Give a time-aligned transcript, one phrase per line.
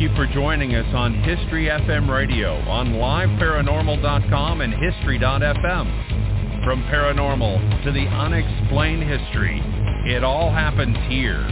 [0.00, 6.64] Thank you for joining us on History FM Radio on liveparanormal.com and history.fm.
[6.64, 9.60] From paranormal to the unexplained history,
[10.06, 11.44] it all happens here.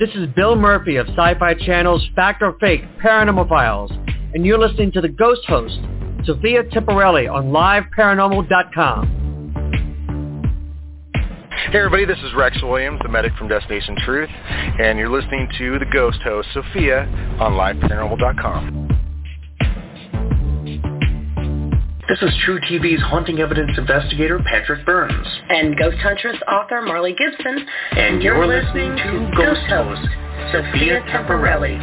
[0.00, 3.92] This is Bill Murphy of Sci-Fi Channel's Fact or Fake Paranormal Files,
[4.32, 5.78] and you're listening to The Ghost Host,
[6.24, 9.27] Sophia Temperilli on LiveParanormal.com.
[11.66, 15.78] Hey everybody, this is Rex Williams, the medic from Destination Truth, and you're listening to
[15.78, 17.02] the ghost host, Sophia,
[17.38, 18.88] on liveparanormal.com.
[22.08, 25.26] This is True TV's haunting evidence investigator, Patrick Burns.
[25.50, 27.66] And Ghost Huntress author, Marley Gibson.
[27.90, 30.08] And, and you're, you're, listening, listening to Ghost Host,
[30.52, 31.76] Sophia Temperilli.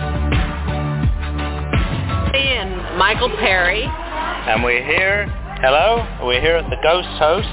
[2.33, 3.83] And Michael Perry.
[3.83, 7.49] And we're here Hello, we're here at the Ghost Host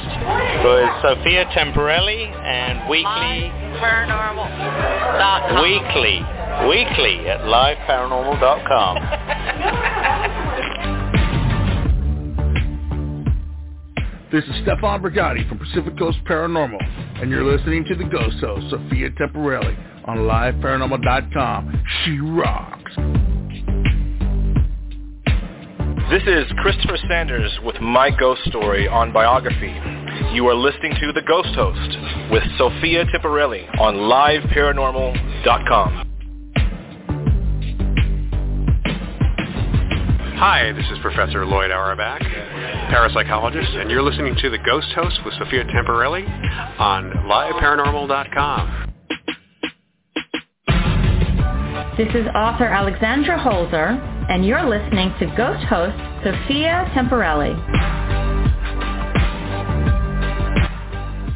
[0.68, 3.48] with Sophia Temperilli and weekly
[3.80, 5.62] paranormal.com.
[5.62, 6.20] Weekly,
[6.68, 8.96] weekly at liveparanormal.com.
[14.30, 18.68] this is Stefan Brigatti from Pacific Coast Paranormal, and you're listening to the Ghost Host,
[18.68, 19.74] Sophia Temperilli,
[20.06, 21.82] on liveparanormal.com.
[22.04, 22.92] She rocks.
[26.12, 29.72] This is Christopher Sanders with My Ghost Story on Biography.
[30.34, 31.96] You are listening to The Ghost Host
[32.30, 36.12] with Sophia Temperilli on liveparanormal.com.
[40.36, 45.32] Hi, this is Professor Lloyd Auerbach, parapsychologist, and you're listening to The Ghost Host with
[45.38, 46.28] Sophia Temperilli
[46.78, 48.92] on liveparanormal.com.
[51.96, 57.54] This is author Alexandra Holzer, and you're listening to Ghost host Sophia Temperilli.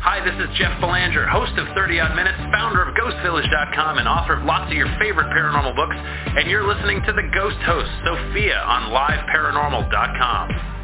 [0.01, 4.35] Hi, this is Jeff Belanger, host of 30 Odd Minutes, founder of GhostVillage.com, and author
[4.35, 5.97] of lots of your favorite paranormal books.
[5.97, 10.76] And you're listening to the Ghost Host, Sophia, on LiveParanormal.com.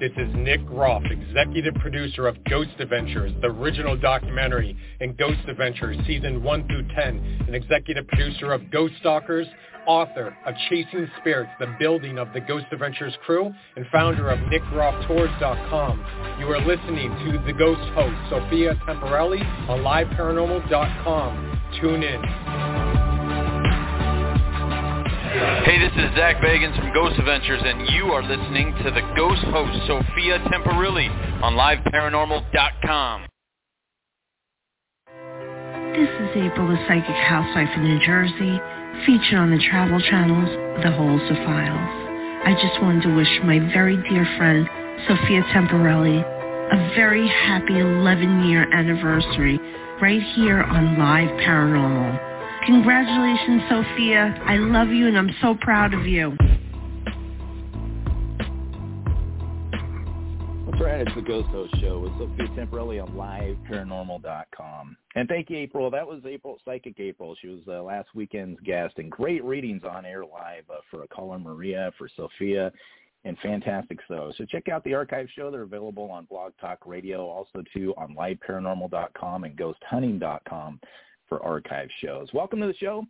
[0.00, 5.96] This is Nick Groff, executive producer of Ghost Adventures, the original documentary, and Ghost Adventures
[6.06, 9.48] Season 1 through 10, and executive producer of Ghost Stalkers,
[9.88, 16.36] author of Chasing Spirits, the building of the Ghost Adventures crew, and founder of NickGroffTours.com.
[16.38, 21.60] You are listening to The Ghost Host, Sophia Temperilli, on LiveParanormal.com.
[21.80, 22.87] Tune in.
[25.68, 29.44] Hey, this is Zak Bagans from Ghost Adventures, and you are listening to the Ghost
[29.52, 31.12] host, Sophia Temperilli,
[31.42, 33.26] on LiveParanormal.com.
[35.92, 38.56] This is April, the psychic housewife in New Jersey,
[39.04, 40.48] featured on the travel channels,
[40.82, 42.48] The Holzer Files.
[42.48, 44.66] I just wanted to wish my very dear friend,
[45.06, 49.60] Sophia Temperilli, a very happy 11-year anniversary
[50.00, 52.27] right here on Live Paranormal.
[52.68, 54.38] Congratulations, Sophia.
[54.44, 56.36] I love you and I'm so proud of you.
[60.66, 61.00] That's right.
[61.00, 64.98] It's the Ghost Host Show with Sophia Temperilli on LiveParanormal.com.
[65.14, 65.90] And thank you, April.
[65.90, 67.34] That was April, Psychic April.
[67.40, 71.08] She was uh, last weekend's guest and great readings on air live uh, for a
[71.08, 72.70] caller Maria, for Sophia,
[73.24, 74.30] and fantastic show.
[74.36, 75.50] So check out the archive show.
[75.50, 80.80] They're available on Blog Talk Radio, also too on LiveParanormal.com and GhostHunting.com
[81.28, 82.28] for archive shows.
[82.32, 83.04] Welcome to the show.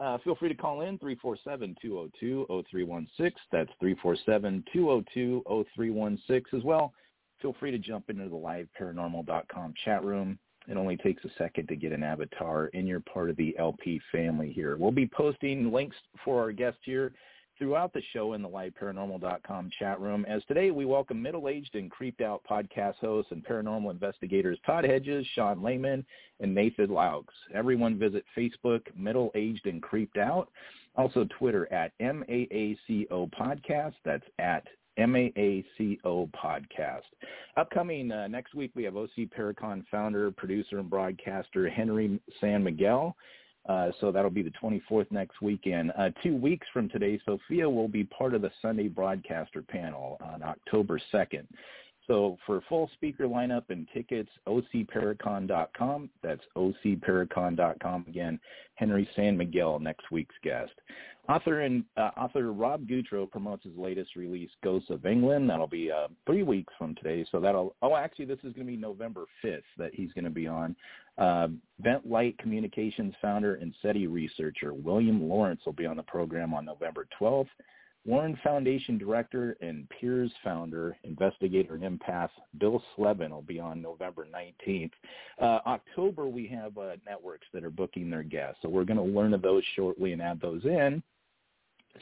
[0.00, 3.32] Uh, feel free to call in 347-202-0316.
[3.50, 6.92] That's 347-202-0316 as well.
[7.40, 10.38] Feel free to jump into the liveparanormal.com chat room.
[10.68, 14.00] It only takes a second to get an avatar and you're part of the LP
[14.12, 14.76] family here.
[14.76, 17.12] We'll be posting links for our guests here
[17.62, 20.24] throughout the show in the liveparanormal.com chat room.
[20.28, 25.24] As today we welcome middle-aged and creeped out podcast hosts and paranormal investigators Todd Hedges,
[25.36, 26.04] Shawn Layman,
[26.40, 27.32] and Nathan Louks.
[27.54, 30.50] Everyone visit Facebook, Middle-Aged and Creeped Out.
[30.96, 33.94] Also Twitter at MAACO Podcast.
[34.04, 34.66] That's at
[34.96, 37.02] M-A-A-C-O podcast.
[37.56, 43.16] Upcoming uh, next week, we have OC Paracon founder, producer, and broadcaster Henry San Miguel.
[43.68, 45.92] Uh, so that'll be the 24th next weekend.
[45.96, 50.42] Uh, two weeks from today, Sophia will be part of the Sunday broadcaster panel on
[50.42, 51.46] October 2nd.
[52.06, 56.10] So for full speaker lineup and tickets, ocparacon.com.
[56.22, 58.04] That's ocparacon.com.
[58.08, 58.40] Again,
[58.74, 60.72] Henry San Miguel, next week's guest.
[61.28, 65.48] Author and uh, author Rob Gutro promotes his latest release, Ghosts of England.
[65.48, 67.24] That'll be uh, three weeks from today.
[67.30, 67.76] So that'll.
[67.80, 70.74] Oh, actually, this is going to be November 5th that he's going to be on.
[71.18, 76.54] Uh, Bent Light Communications founder and SETI researcher William Lawrence will be on the program
[76.54, 77.48] on November 12th.
[78.04, 82.00] Warren Foundation Director and Peers Founder, Investigator and
[82.58, 84.90] Bill Slevin will be on November 19th.
[85.40, 89.02] Uh, October, we have uh, networks that are booking their guests, so we're going to
[89.02, 91.02] learn of those shortly and add those in.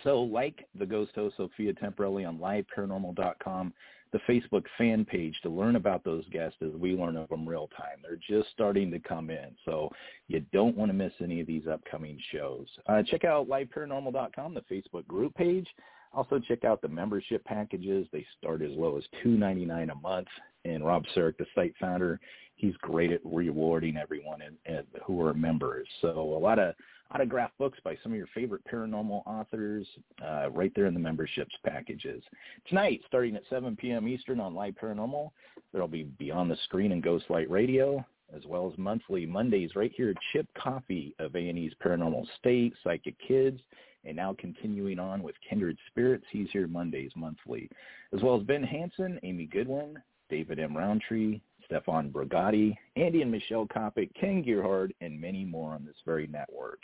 [0.05, 3.75] So like the Ghost Host Sophia Temperilli on liveparanormal.com,
[4.12, 7.68] the Facebook fan page to learn about those guests as we learn of them real
[7.76, 7.98] time.
[8.02, 9.90] They're just starting to come in, so
[10.28, 12.66] you don't want to miss any of these upcoming shows.
[12.86, 15.68] Uh, check out liveparanormal.com, the Facebook group page.
[16.12, 18.06] Also check out the membership packages.
[18.12, 20.28] They start as low as two ninety nine a month.
[20.64, 22.20] And Rob Surik, the site founder,
[22.56, 25.88] he's great at rewarding everyone and, and who are members.
[26.02, 26.74] So a lot of
[27.14, 29.86] autographed books by some of your favorite paranormal authors
[30.24, 32.22] uh, right there in the memberships packages.
[32.68, 34.06] Tonight, starting at 7 p.m.
[34.06, 35.30] Eastern on Live Paranormal,
[35.72, 38.04] there will be Beyond the Screen and Ghostlight Radio,
[38.36, 43.60] as well as monthly Mondays right here Chip Coffey of A&E's Paranormal State, Psychic Kids,
[44.05, 46.25] and now continuing on with Kindred Spirits.
[46.31, 47.69] He's here Mondays monthly,
[48.14, 49.99] as well as Ben Hanson, Amy Goodwin,
[50.29, 50.76] David M.
[50.76, 56.26] Rountree, Stefan Brigatti, Andy and Michelle Kopic, Ken Gerhard, and many more on this very
[56.26, 56.81] network.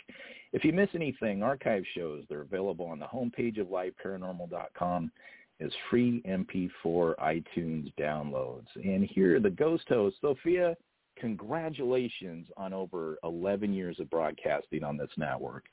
[0.53, 5.11] If you miss anything, archive shows, they're available on the homepage of liveparanormal.com
[5.59, 8.67] as free MP4 iTunes downloads.
[8.75, 10.77] And here, the ghost host, Sophia,
[11.17, 15.65] congratulations on over 11 years of broadcasting on this network.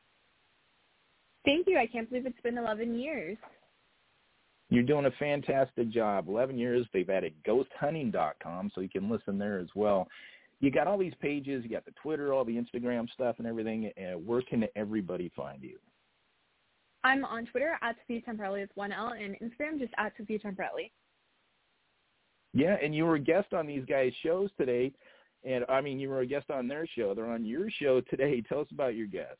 [1.44, 1.78] Thank you.
[1.78, 3.36] I can't believe it's been 11 years.
[4.70, 6.28] You're doing a fantastic job.
[6.28, 6.86] 11 years.
[6.92, 10.08] They've added ghosthunting.com, so you can listen there as well.
[10.60, 11.62] You got all these pages.
[11.62, 13.90] You got the Twitter, all the Instagram stuff and everything.
[13.98, 15.78] Uh, where can everybody find you?
[17.04, 20.90] I'm on Twitter at Sophia Temperilli with one L and Instagram just at Sophia Temperilli.
[22.54, 24.92] Yeah, and you were a guest on these guys' shows today.
[25.44, 27.12] And I mean, you were a guest on their show.
[27.14, 28.42] They're on your show today.
[28.48, 29.36] Tell us about your guest.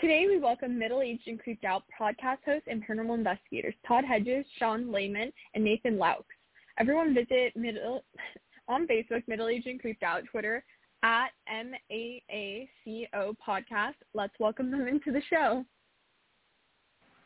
[0.00, 4.92] Today we welcome middle-aged and creeped out podcast hosts and paranormal investigators Todd Hedges, Shawn
[4.92, 6.34] Layman, and Nathan Louks.
[6.78, 8.04] Everyone visit middle
[8.68, 10.62] on Facebook, Middle Aged and Creeped Out, Twitter
[11.02, 13.94] at M-A-A-C-O podcast.
[14.12, 15.64] Let's welcome them into the show.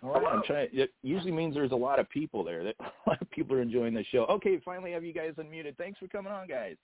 [0.04, 0.68] All right, I'm trying.
[0.72, 2.62] It usually means there's a lot of people there.
[2.62, 4.26] That a lot of people are enjoying the show.
[4.26, 5.76] Okay, finally have you guys unmuted.
[5.76, 6.76] Thanks for coming on, guys.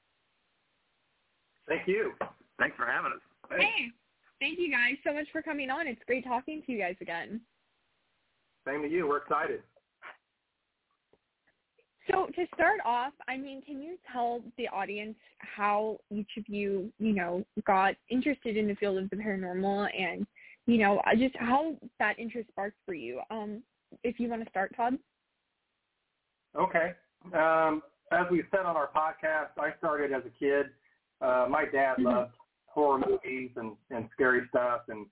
[1.69, 2.13] Thank you.
[2.59, 3.21] Thanks for having us.
[3.57, 3.93] Hey.
[4.41, 5.87] Thank you guys so much for coming on.
[5.87, 7.41] It's great talking to you guys again.
[8.67, 9.07] Same to you.
[9.07, 9.63] We're excited.
[12.11, 16.93] So to start off, I mean, can you tell the audience how each of you,
[16.99, 20.27] you know, got interested in the field of the paranormal and,
[20.67, 23.21] you know, just how that interest sparked for you?
[23.31, 23.63] Um,
[24.05, 24.99] if you want to start, Todd.
[26.57, 26.93] Okay.
[27.35, 27.83] Um,
[28.13, 30.67] as we said on our podcast, I started as a kid.
[31.21, 32.07] Uh, my dad mm-hmm.
[32.07, 32.35] loved
[32.77, 34.83] horror movies and, and scary stuff.
[34.89, 35.07] And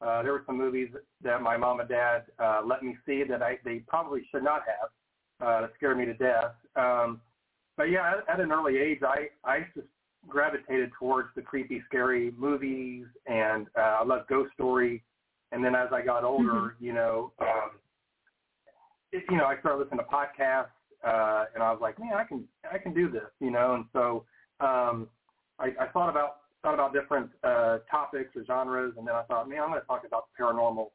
[0.00, 0.88] uh, there were some movies
[1.22, 4.62] that my mom and dad uh, let me see that I they probably should not
[4.66, 4.88] have.
[5.40, 6.54] Uh, that scared me to death.
[6.74, 7.20] Um,
[7.76, 9.86] but yeah, at, at an early age, I I just
[10.26, 15.04] gravitated towards the creepy, scary movies, and uh, I love Ghost Story.
[15.52, 16.84] And then as I got older, mm-hmm.
[16.84, 17.70] you know, um,
[19.12, 20.66] it, you know, I started listening to podcasts,
[21.06, 23.74] uh, and I was like, man, I can I can do this, you know.
[23.74, 24.24] And so
[24.60, 25.08] um,
[25.58, 26.36] I, I thought about
[26.68, 29.86] thought about different uh, topics or genres, and then I thought, man, I'm going to
[29.86, 30.88] talk about the paranormal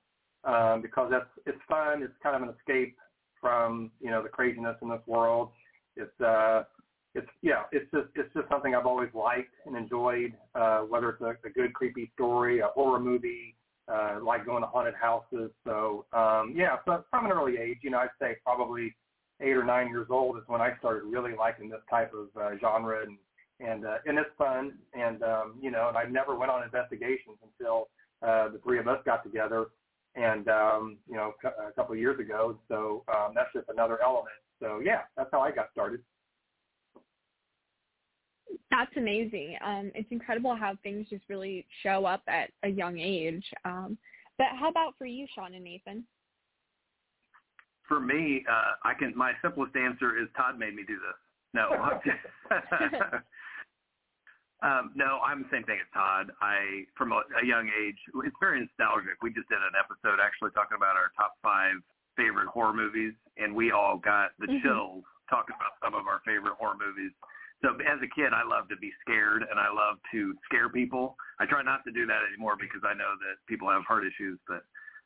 [0.43, 2.03] um, because that's it's fun.
[2.03, 2.95] It's kind of an escape
[3.41, 5.49] from you know the craziness in this world.
[5.95, 6.63] It's uh,
[7.15, 10.33] it's yeah, it's just it's just something I've always liked and enjoyed.
[10.53, 13.55] Uh, whether it's a, a good creepy story, a horror movie,
[13.91, 15.49] uh, like going to haunted houses.
[15.65, 18.95] So um, yeah, so from an early age, you know, I'd say probably
[19.41, 22.51] eight or nine years old is when I started really liking this type of uh,
[22.61, 23.17] genre and
[23.65, 24.73] and uh, and it's fun.
[24.93, 27.89] And um, you know, and I never went on investigations until
[28.21, 29.67] uh, the three of us got together,
[30.15, 32.57] and um, you know, a couple of years ago.
[32.67, 34.35] So um, that's just another element.
[34.59, 36.01] So yeah, that's how I got started.
[38.69, 39.55] That's amazing.
[39.65, 43.43] Um, it's incredible how things just really show up at a young age.
[43.65, 43.97] Um,
[44.37, 46.05] but how about for you, Shawn and Nathan?
[47.87, 49.13] for me, uh, I can.
[49.15, 51.19] My simplest answer is Todd made me do this.
[51.53, 51.69] No.
[54.63, 56.31] um, no, I'm the same thing as Todd.
[56.39, 59.19] I, from a, a young age, it's very nostalgic.
[59.19, 61.83] We just did an episode actually talking about our top five
[62.15, 64.63] favorite horror movies, and we all got the mm-hmm.
[64.63, 67.11] chills talking about some of our favorite horror movies.
[67.59, 71.19] So as a kid, I love to be scared, and I love to scare people.
[71.43, 74.39] I try not to do that anymore because I know that people have heart issues,
[74.47, 74.63] but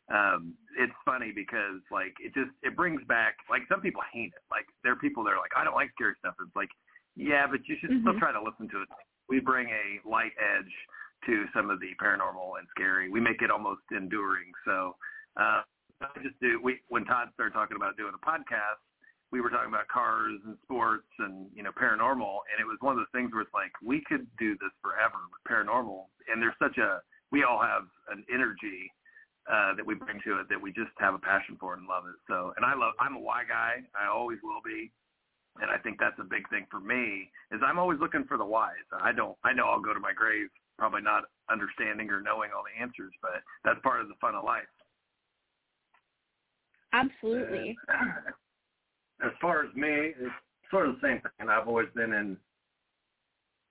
[0.07, 4.43] um it's funny because like it just it brings back like some people hate it
[4.47, 6.71] like there are people that are like i don't like scary stuff it's like
[7.19, 8.07] yeah but you should mm-hmm.
[8.07, 8.87] still try to listen to it
[9.29, 10.73] we bring a light edge
[11.25, 14.95] to some of the paranormal and scary we make it almost enduring so
[15.39, 15.61] uh
[16.01, 18.81] i just do we when todd started talking about doing a podcast
[19.31, 22.93] we were talking about cars and sports and you know paranormal and it was one
[22.93, 26.57] of those things where it's like we could do this forever with paranormal and there's
[26.61, 28.91] such a we all have an energy
[29.47, 32.03] uh, that we bring to it that we just have a passion for and love
[32.03, 32.19] it.
[32.27, 33.79] So, and I love, I'm a why guy.
[33.95, 34.91] I always will be.
[35.61, 38.45] And I think that's a big thing for me is I'm always looking for the
[38.45, 38.85] whys.
[39.01, 42.63] I don't, I know I'll go to my grave probably not understanding or knowing all
[42.63, 44.63] the answers, but that's part of the fun of life.
[46.93, 47.75] Absolutely.
[49.25, 50.33] as far as me, it's
[50.69, 51.49] sort of the same thing.
[51.49, 52.37] I've always been in,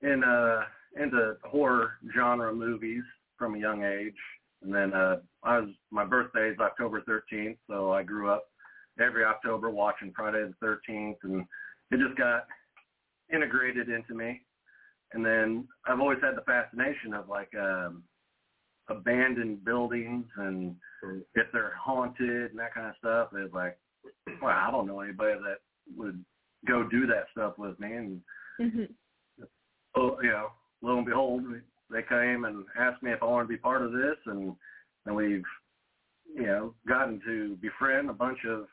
[0.03, 0.63] in, uh,
[1.01, 3.03] into horror genre movies
[3.39, 4.15] from a young age.
[4.63, 8.47] And then uh, I was my birthday is October 13th, so I grew up
[9.01, 11.45] every October watching Friday the 13th, and
[11.91, 12.47] it just got
[13.33, 14.43] integrated into me.
[15.13, 18.03] And then I've always had the fascination of like um,
[18.89, 20.75] abandoned buildings and
[21.35, 23.29] if they're haunted and that kind of stuff.
[23.35, 23.79] It's like,
[24.43, 25.59] well, I don't know anybody that
[25.97, 26.25] would
[26.67, 27.93] go do that stuff with me.
[27.93, 28.21] And
[28.61, 29.45] mm-hmm.
[29.97, 30.49] oh, you know,
[30.83, 31.45] lo and behold,
[31.91, 34.55] they came and asked me if I wanted to be part of this, and
[35.07, 35.45] and we've
[36.35, 38.67] you know gotten to befriend a bunch of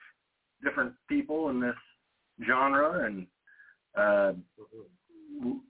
[0.64, 1.76] different people in this
[2.46, 3.28] genre, and
[3.98, 4.34] uh,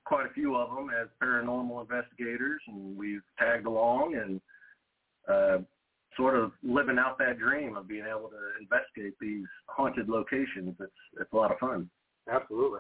[0.05, 4.41] quite a few of them as paranormal investigators, and we've tagged along and
[5.27, 5.63] uh,
[6.17, 10.75] sort of living out that dream of being able to investigate these haunted locations.
[10.79, 11.89] It's it's a lot of fun.
[12.31, 12.79] Absolutely.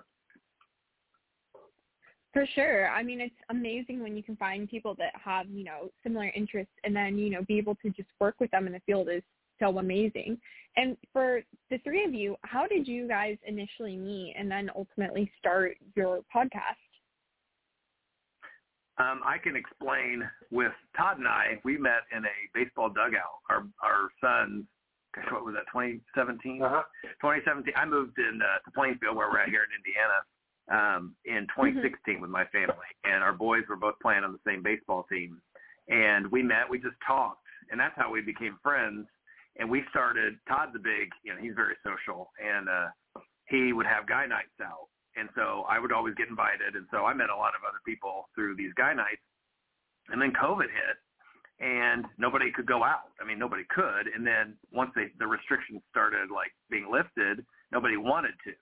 [2.33, 2.89] For sure.
[2.89, 6.73] I mean, it's amazing when you can find people that have, you know, similar interests
[6.83, 9.21] and then, you know, be able to just work with them in the field is
[9.63, 10.37] so amazing.
[10.75, 15.31] And for the three of you, how did you guys initially meet and then ultimately
[15.39, 16.81] start your podcast?
[18.99, 23.41] Um, I can explain with Todd and I, we met in a baseball dugout.
[23.49, 24.65] Our our sons,
[25.15, 26.61] gosh, what was that, 2017?
[26.61, 26.83] Uh-huh.
[27.21, 27.73] 2017.
[27.75, 30.19] I moved in uh, to Plainfield, where we're at here in Indiana,
[30.69, 32.21] um, in 2016 mm-hmm.
[32.21, 35.41] with my family, and our boys were both playing on the same baseball team.
[35.89, 37.41] And we met, we just talked,
[37.71, 39.07] and that's how we became friends.
[39.59, 40.37] And we started.
[40.47, 42.87] Todd's a big, you know, he's very social, and uh,
[43.49, 46.75] he would have guy nights out, and so I would always get invited.
[46.75, 49.21] And so I met a lot of other people through these guy nights.
[50.09, 50.97] And then COVID hit,
[51.59, 53.13] and nobody could go out.
[53.21, 54.09] I mean, nobody could.
[54.13, 58.53] And then once they, the restrictions started like being lifted, nobody wanted to.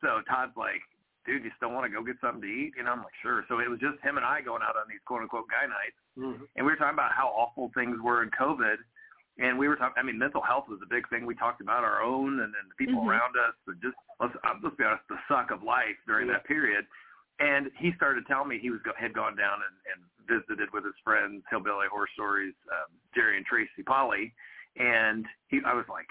[0.00, 0.80] So Todd's like,
[1.26, 2.72] dude, you still want to go get something to eat?
[2.76, 3.44] You know, I'm like, sure.
[3.48, 6.00] So it was just him and I going out on these quote unquote guy nights.
[6.18, 6.44] Mm-hmm.
[6.56, 8.80] And we were talking about how awful things were in COVID.
[9.40, 11.24] And we were talking, I mean, mental health was a big thing.
[11.24, 13.08] We talked about our own and then the people mm-hmm.
[13.08, 13.56] around us.
[13.66, 16.36] And just, let's, let's be honest, the suck of life during yeah.
[16.38, 16.84] that period.
[17.40, 20.84] And he started telling me he was go, had gone down and, and visited with
[20.84, 24.36] his friends, Hillbilly Horror Stories, um, Jerry and Tracy Polly.
[24.76, 26.08] And he, I was like,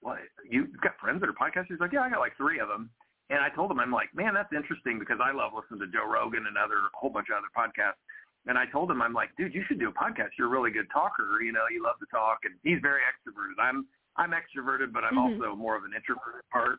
[0.00, 0.24] what?
[0.48, 1.76] You've got friends that are podcasters?
[1.76, 2.88] He's like, yeah, I got like three of them.
[3.28, 6.08] And I told him, I'm like, man, that's interesting because I love listening to Joe
[6.08, 8.00] Rogan and other a whole bunch of other podcasts.
[8.46, 10.36] And I told him, I'm like, dude, you should do a podcast.
[10.38, 11.40] You're a really good talker.
[11.40, 13.56] You know, you love to talk, and he's very extroverted.
[13.62, 13.86] I'm
[14.16, 15.42] I'm extroverted, but I'm mm-hmm.
[15.42, 16.78] also more of an introverted part.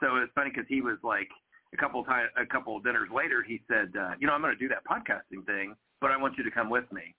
[0.00, 1.28] So it's funny because he was like
[1.72, 4.42] a couple of time, a couple of dinners later, he said, uh, you know, I'm
[4.42, 7.14] going to do that podcasting thing, but I want you to come with me.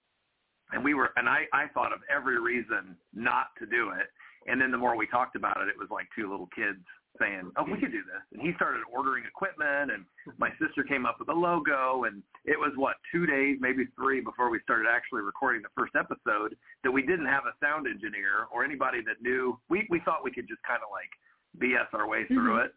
[0.72, 4.08] And we were, and I I thought of every reason not to do it.
[4.48, 6.84] And then the more we talked about it, it was like two little kids
[7.19, 10.05] saying, "Oh, we could do this." And he started ordering equipment, and
[10.38, 14.22] my sister came up with a logo, and it was what two days, maybe three,
[14.22, 18.48] before we started actually recording the first episode that we didn't have a sound engineer
[18.51, 19.60] or anybody that knew.
[19.69, 21.12] We we thought we could just kind of like
[21.60, 22.65] BS our way through mm-hmm.
[22.65, 22.75] it.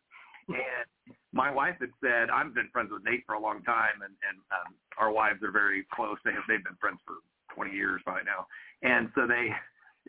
[0.49, 4.15] And my wife had said, I've been friends with Nate for a long time, and
[4.29, 6.17] and um, our wives are very close.
[6.25, 7.17] They have they've been friends for
[7.55, 8.47] 20 years by now,
[8.83, 9.53] and so they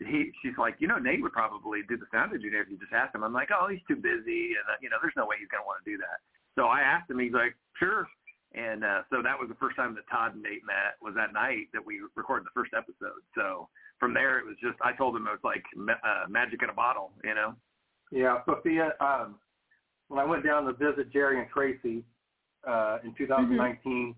[0.00, 2.92] he she's like, you know, Nate would probably do the sound engineer if you just
[2.92, 3.24] asked him.
[3.24, 5.66] I'm like, oh, he's too busy, and uh, you know, there's no way he's gonna
[5.66, 6.24] want to do that.
[6.56, 7.18] So I asked him.
[7.18, 8.08] He's like, sure.
[8.52, 10.98] And uh, so that was the first time that Todd and Nate met.
[11.00, 13.22] Was that night that we recorded the first episode.
[13.36, 13.68] So
[14.00, 16.74] from there, it was just I told him it was like uh, magic in a
[16.74, 17.54] bottle, you know.
[18.10, 18.94] Yeah, Sophia.
[19.00, 19.36] Um,
[20.08, 22.02] when I went down to visit Jerry and Tracy
[22.66, 24.10] uh, in 2019, mm-hmm.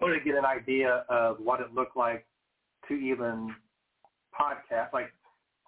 [0.00, 2.26] I wanted to get an idea of what it looked like
[2.88, 3.52] to even
[4.38, 4.92] podcast.
[4.92, 5.12] Like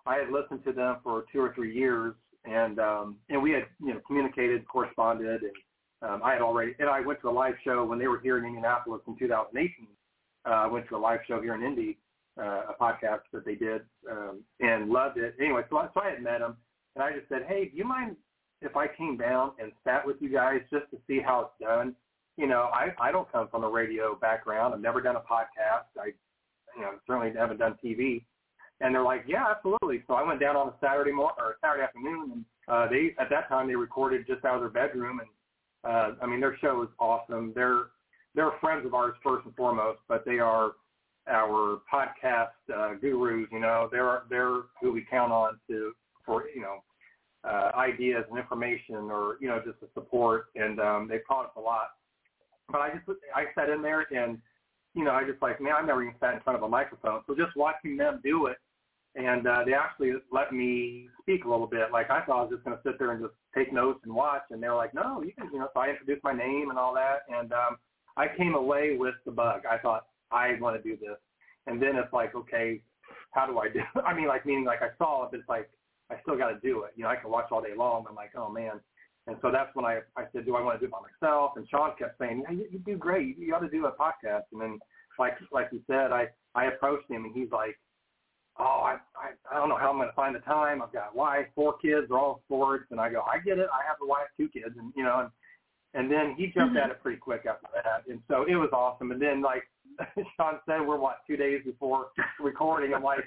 [0.06, 3.64] I had listened to them for two or three years, and um, and we had
[3.80, 5.52] you know communicated, corresponded, and
[6.02, 8.38] um, I had already and I went to a live show when they were here
[8.38, 9.86] in Indianapolis in 2018.
[10.46, 11.98] Uh, I went to a live show here in Indy,
[12.38, 15.34] uh, a podcast that they did, um, and loved it.
[15.40, 16.56] Anyway, so I, so I had met them,
[16.94, 18.14] and I just said, hey, do you mind
[18.62, 21.96] if I came down and sat with you guys just to see how it's done?
[22.36, 24.74] You know, I I don't come from a radio background.
[24.74, 25.88] I've never done a podcast.
[25.98, 26.12] I
[26.76, 28.24] you know certainly haven't done TV.
[28.80, 30.02] And they're like, yeah, absolutely.
[30.06, 33.30] So I went down on a Saturday morning or Saturday afternoon, and uh, they at
[33.30, 35.28] that time they recorded just out of their bedroom, and
[35.84, 37.52] uh, I mean their show is awesome.
[37.54, 37.86] They're
[38.34, 40.72] they're friends of ours first and foremost, but they are
[41.28, 43.48] our podcast uh, gurus.
[43.50, 45.92] You know, they're they're who we count on to
[46.26, 46.82] for you know
[47.48, 51.52] uh, ideas and information, or you know just the support, and um, they've taught us
[51.56, 51.92] a lot.
[52.70, 54.38] But I just I sat in there and
[54.94, 57.22] you know I just like man I've never even sat in front of a microphone,
[57.26, 58.58] so just watching them do it
[59.16, 61.90] and uh, they actually let me speak a little bit.
[61.90, 64.14] Like I thought I was just going to sit there and just take notes and
[64.14, 66.68] watch, and they were like, "No, you can." You know, so I introduced my name
[66.70, 67.78] and all that, and um,
[68.16, 69.62] I came away with the bug.
[69.70, 71.16] I thought I want to do this,
[71.66, 72.82] and then it's like, okay,
[73.30, 73.80] how do I do?
[74.06, 75.70] I mean, like meaning like I saw it, but it's like
[76.10, 76.92] I still got to do it.
[76.96, 78.04] You know, I can watch all day long.
[78.08, 78.80] I'm like, oh man.
[79.28, 81.52] And so that's when I I said, do I want to do it by myself?
[81.56, 83.38] And Shawn kept saying, yeah, you, you do great.
[83.38, 84.44] You, you ought to do a podcast.
[84.52, 84.78] And then,
[85.18, 87.76] like like you said, I I approached him, and he's like,
[88.58, 90.82] oh, I, I, I don't know how I'm going to find the time.
[90.82, 92.86] I've got a wife, four kids, they're all sports.
[92.90, 93.68] And I go, I get it.
[93.72, 94.74] I have a wife, two kids.
[94.78, 95.30] And, you know, and,
[95.94, 96.84] and then he jumped mm-hmm.
[96.84, 98.10] at it pretty quick after that.
[98.10, 99.10] And so it was awesome.
[99.12, 99.62] And then like
[100.36, 102.08] Shawn said, we're what, two days before
[102.40, 102.94] recording.
[102.94, 103.24] I'm like,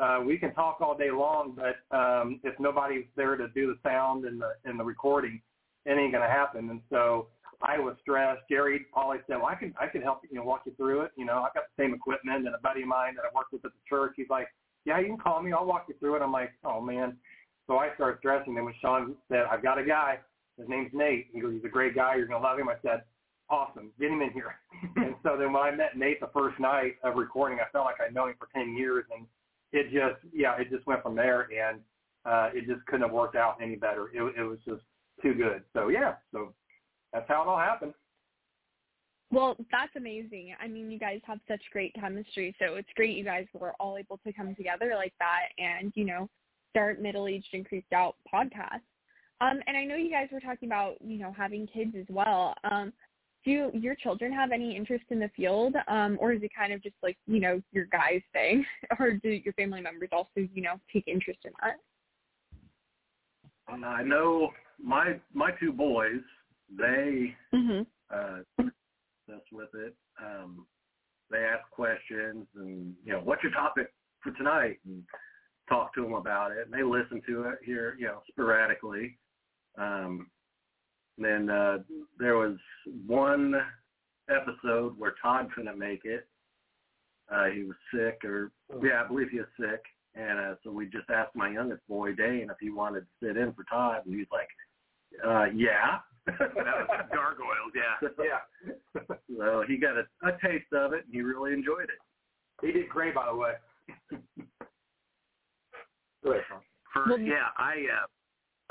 [0.00, 3.88] uh, we can talk all day long, but um, if nobody's there to do the
[3.88, 5.40] sound and the, and the recording,
[5.84, 6.70] it ain't going to happen.
[6.70, 7.26] And so
[7.62, 8.40] I was stressed.
[8.50, 11.10] Jerry Polly said, well, I can, I can help you know, walk you through it.
[11.16, 13.52] You know, I've got the same equipment and a buddy of mine that I worked
[13.52, 14.14] with at the church.
[14.16, 14.48] He's like,
[14.84, 15.52] yeah, you can call me.
[15.52, 16.22] I'll walk you through it.
[16.22, 17.16] I'm like, oh man.
[17.66, 18.54] So I started stressing.
[18.54, 20.18] Then when Shawn said, I've got a guy.
[20.58, 21.28] His name's Nate.
[21.32, 22.16] He goes, he's a great guy.
[22.16, 22.68] You're gonna love him.
[22.68, 23.02] I said,
[23.50, 23.90] awesome.
[23.98, 24.54] Get him in here.
[24.96, 27.96] and so then when I met Nate the first night of recording, I felt like
[28.00, 29.26] I'd known him for 10 years, and
[29.72, 31.80] it just, yeah, it just went from there, and
[32.24, 34.08] uh, it just couldn't have worked out any better.
[34.14, 34.82] It, it was just
[35.22, 35.62] too good.
[35.72, 36.54] So yeah, so
[37.12, 37.92] that's how it all happened.
[39.32, 40.54] Well, that's amazing.
[40.60, 43.96] I mean, you guys have such great chemistry, so it's great you guys were all
[43.96, 46.28] able to come together like that and, you know,
[46.70, 48.82] start Middle Aged and Creeped Out podcast.
[49.40, 52.54] Um, and I know you guys were talking about, you know, having kids as well.
[52.70, 52.92] Um,
[53.44, 56.82] do your children have any interest in the field, um, or is it kind of
[56.82, 58.64] just like, you know, your guys thing,
[58.98, 61.76] or do your family members also, you know, take interest in that?
[63.68, 64.50] I know
[64.82, 66.20] my my two boys,
[66.76, 67.82] they mm-hmm.
[68.12, 68.64] uh,
[69.32, 69.94] us with it.
[70.22, 70.66] Um,
[71.30, 74.78] they ask questions and, you know, what's your topic for tonight?
[74.84, 75.02] And
[75.68, 76.66] talk to them about it.
[76.66, 79.18] And they listen to it here, you know, sporadically.
[79.78, 80.30] Um,
[81.18, 81.78] then uh,
[82.18, 82.56] there was
[83.06, 83.54] one
[84.30, 86.26] episode where Todd couldn't make it.
[87.32, 88.50] Uh, he was sick, or
[88.82, 89.80] yeah, I believe he was sick,
[90.16, 93.36] and uh, so we just asked my youngest boy Dane if he wanted to sit
[93.36, 94.48] in for Todd, and he's like,
[95.24, 95.98] uh, "Yeah."
[96.38, 98.08] Gargoyles, yeah.
[98.18, 99.02] yeah.
[99.38, 102.00] so he got a, a taste of it, and he really enjoyed it.
[102.62, 103.52] He did great, by the way.
[106.24, 106.44] go ahead,
[106.92, 107.86] For, yeah, I.
[108.02, 108.06] Uh,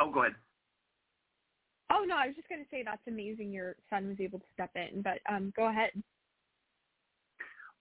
[0.03, 0.35] oh, go ahead.
[1.91, 3.51] Oh no, I was just going to say that's amazing.
[3.51, 5.89] Your son was able to step in, but um, go ahead.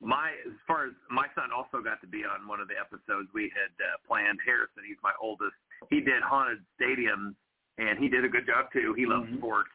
[0.01, 3.29] My as far as my son also got to be on one of the episodes
[3.35, 4.39] we had uh, planned.
[4.47, 5.59] Harrison, he's my oldest.
[5.91, 7.37] He did haunted stadiums
[7.79, 8.95] and he did a good job too.
[8.97, 9.39] He loves mm-hmm.
[9.39, 9.71] sports,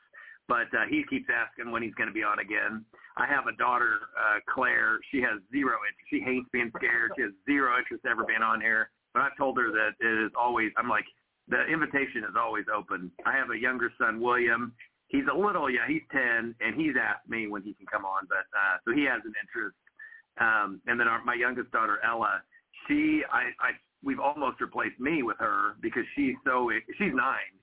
[0.48, 2.86] but uh, he keeps asking when he's going to be on again.
[3.16, 5.00] I have a daughter, uh, Claire.
[5.12, 6.10] She has zero interest.
[6.10, 7.12] She hates being scared.
[7.16, 8.90] She has zero interest ever being on here.
[9.14, 10.72] But I've told her that it is always.
[10.78, 11.06] I'm like,
[11.48, 13.12] the invitation is always open.
[13.26, 14.74] I have a younger son, William.
[15.08, 18.26] He's a little, yeah, he's 10, and he's asked me when he can come on,
[18.28, 19.78] but uh, so he has an interest.
[20.42, 22.42] Um, and then our, my youngest daughter, Ella,
[22.88, 23.70] she, I, I,
[24.02, 27.54] we've almost replaced me with her because she's so, she's nine,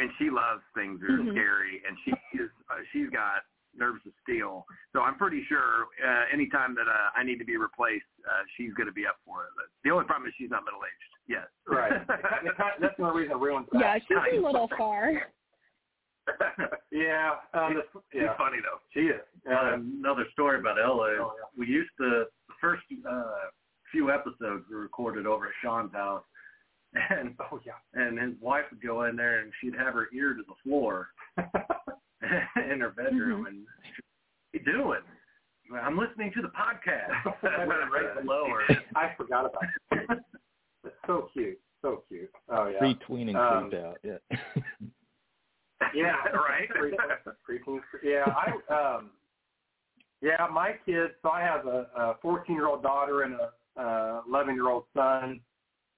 [0.00, 1.34] and she loves things that are mm-hmm.
[1.34, 3.42] scary, and she is uh, she's got
[3.76, 4.66] nerves of steel.
[4.92, 8.74] So I'm pretty sure uh, anytime that uh, I need to be replaced, uh, she's
[8.74, 9.50] going to be up for it.
[9.54, 11.48] But the only problem is she's not middle aged yet.
[11.66, 11.92] Right.
[12.80, 13.80] That's the reason it ruins that.
[13.80, 15.12] Yeah, she's a little far.
[16.92, 18.20] yeah, um, she's, yeah.
[18.20, 18.80] she's funny though.
[18.92, 19.24] She is.
[19.48, 21.16] Um, another story about Ella.
[21.20, 21.48] Oh, yeah.
[21.56, 23.48] We used to the first uh,
[23.90, 26.24] few episodes were recorded over at Shawn's house
[26.94, 30.34] and oh yeah, and his wife would go in there and she'd have her ear
[30.34, 33.46] to the floor in her bedroom, Mm-hmm.
[33.46, 33.66] and
[34.52, 35.00] she'd, what are doing?
[35.84, 37.12] I'm listening to the podcast.
[37.92, 38.76] right below her.
[38.96, 40.18] I forgot about it.
[40.84, 42.30] It's so cute, so cute.
[42.48, 42.78] Oh yeah.
[42.78, 43.98] Pre-tweening Um, creeped out.
[44.02, 44.38] Yeah.
[45.94, 46.68] Yeah, right.
[47.48, 47.80] Preteen.
[48.02, 49.10] Yeah, I um
[50.20, 51.12] yeah, my kids.
[51.22, 54.84] So I have a, a 14 year old daughter and a uh, 11 year old
[54.96, 55.40] son.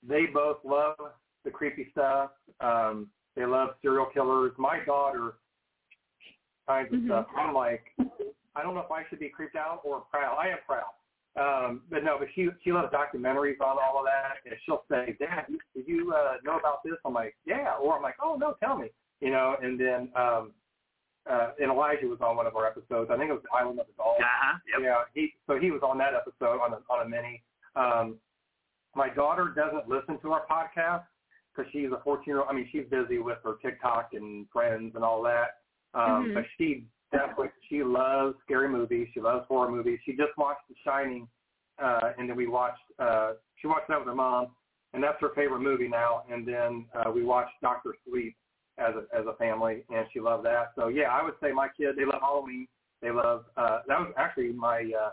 [0.07, 0.97] They both love
[1.45, 2.31] the creepy stuff.
[2.61, 4.53] Um, they love serial killers.
[4.59, 5.35] My daughter
[6.67, 7.07] kinds of Mhm.
[7.07, 7.27] stuff.
[7.37, 7.93] I'm like,
[8.55, 10.37] I don't know if I should be creeped out or proud.
[10.39, 10.93] I am proud.
[11.37, 15.17] Um, but no, but she she loves documentaries on all of that, and she'll say,
[15.19, 18.55] "Dad, did you uh, know about this?" I'm like, "Yeah," or I'm like, "Oh no,
[18.55, 20.53] tell me." You know, and then um,
[21.27, 23.11] uh, and Elijah was on one of our episodes.
[23.13, 24.19] I think it was Island of the Dolls.
[24.21, 24.59] Uh-huh.
[24.73, 24.81] Yep.
[24.83, 27.43] Yeah, he so he was on that episode on a on a mini.
[27.77, 28.19] Um,
[28.95, 31.05] my daughter doesn't listen to our podcast
[31.55, 32.49] because she's a 14 year old.
[32.49, 35.59] I mean, she's busy with her TikTok and friends and all that.
[35.95, 36.35] Um, Mhm.
[36.35, 39.09] But she definitely she loves scary movies.
[39.13, 39.99] She loves horror movies.
[40.05, 41.29] She just watched The Shining,
[41.79, 42.83] uh, and then we watched.
[42.99, 44.55] Uh, she watched that with her mom,
[44.93, 46.25] and that's her favorite movie now.
[46.31, 48.37] And then uh, we watched Doctor Sleep
[48.79, 50.73] as a as a family, and she loved that.
[50.77, 52.69] So yeah, I would say my kids they love Halloween.
[53.03, 55.11] They love uh, that was actually my uh,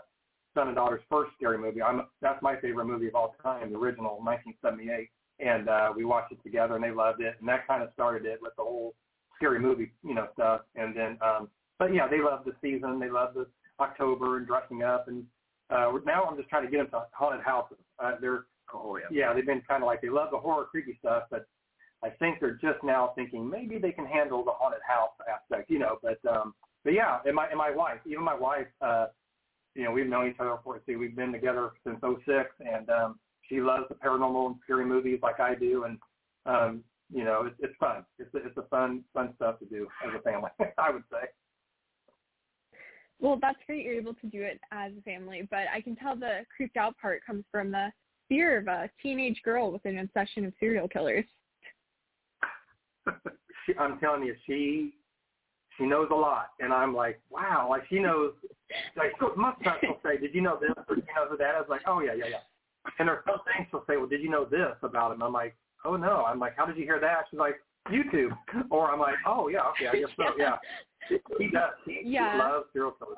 [0.58, 1.82] son and daughter's first scary movie.
[1.82, 6.32] I'm that's my favorite movie of all time, the original 1978, and uh, we watched
[6.32, 8.94] it together, and they loved it, and that kind of started it with the whole
[9.36, 10.62] scary movie, you know, stuff.
[10.74, 12.98] And then, um, but yeah, they love the season.
[12.98, 13.46] They love the
[13.78, 15.24] October and dressing up, and
[15.70, 17.78] uh, now I'm just trying to get them to haunted houses.
[18.02, 19.06] Uh, they're Oh yeah.
[19.10, 21.46] yeah, they've been kind of like they love the horror, creepy stuff, but
[22.04, 25.78] I think they're just now thinking maybe they can handle the haunted house aspect, you
[25.78, 25.98] know.
[26.02, 29.06] But um, but yeah, and my and my wife, even my wife, uh,
[29.78, 33.20] you know, we've known each other for see, we've been together since '06, and um,
[33.48, 35.98] she loves the paranormal and scary movies like I do, and
[36.46, 36.82] um,
[37.14, 38.04] you know, it's, it's fun.
[38.18, 41.28] It's a, it's a fun fun stuff to do as a family, I would say.
[43.20, 46.16] Well, that's great you're able to do it as a family, but I can tell
[46.16, 47.92] the creeped out part comes from the
[48.28, 51.24] fear of a teenage girl with an obsession of serial killers.
[53.64, 54.94] she, I'm telling you, she
[55.78, 58.32] she knows a lot, and I'm like, wow, like she knows.
[58.96, 61.60] Like so most times she'll say, "Did you know this?" or "Did you know that
[61.62, 64.28] is?" Like, "Oh yeah, yeah, yeah." And there's some things she'll say, "Well, did you
[64.28, 67.24] know this about him?" I'm like, "Oh no." I'm like, "How did you hear that?"
[67.30, 67.56] She's like,
[67.90, 68.36] "YouTube."
[68.70, 70.56] Or I'm like, "Oh yeah, okay, I guess so." Yeah.
[71.08, 71.70] She does.
[71.86, 72.32] She, Yeah.
[72.34, 73.16] she loves serial killers.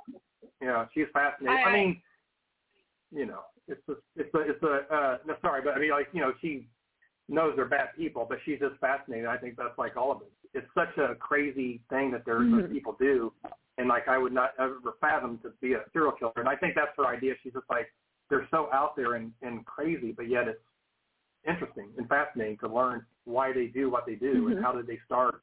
[0.62, 1.58] Yeah, she's fascinated.
[1.58, 2.02] I, I- mean,
[3.10, 4.94] you know, it's a, it's a, it's a.
[4.94, 6.68] Uh, no, sorry, but I mean, like, you know, she
[7.28, 9.26] knows they're bad people, but she's just fascinated.
[9.26, 10.30] I think that's like all of it.
[10.54, 12.62] It's such a crazy thing that there's Mhm.
[12.62, 13.32] those people do,
[13.78, 16.32] and like I would not ever fathom to be a serial killer.
[16.36, 17.36] And I think that's her idea.
[17.42, 17.92] She's just like
[18.28, 20.62] they're so out there and, and crazy, but yet it's
[21.46, 24.52] interesting and fascinating to learn why they do what they do Mhm.
[24.52, 25.42] and how did they start.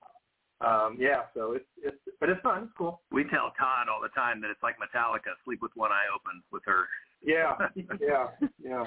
[0.60, 2.64] Um, yeah, so it's it's but it's fun.
[2.64, 3.02] It's cool.
[3.12, 6.44] We tell Todd all the time that it's like Metallica, sleep with one eye open
[6.52, 6.88] with her.
[7.22, 7.56] Yeah,
[8.00, 8.86] yeah, yeah.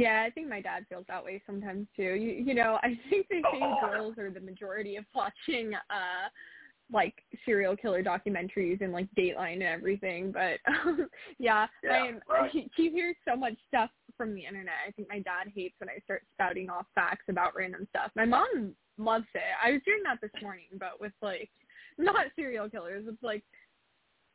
[0.00, 2.14] Yeah, I think my dad feels that way sometimes too.
[2.14, 3.78] You, you know, I think they say Oh.
[3.80, 6.28] girls are the majority of watching uh
[6.92, 11.08] like serial killer documentaries and like Dateline and everything, but um,
[11.38, 12.20] yeah, Yeah, I am.
[12.28, 12.50] right.
[12.50, 14.74] He, he hears so much stuff from the internet.
[14.88, 18.10] I think my dad hates when I start spouting off facts about random stuff.
[18.16, 19.42] My mom loves it.
[19.64, 21.50] I was doing that this morning, but with like
[21.98, 23.04] not serial killers.
[23.06, 23.44] It's like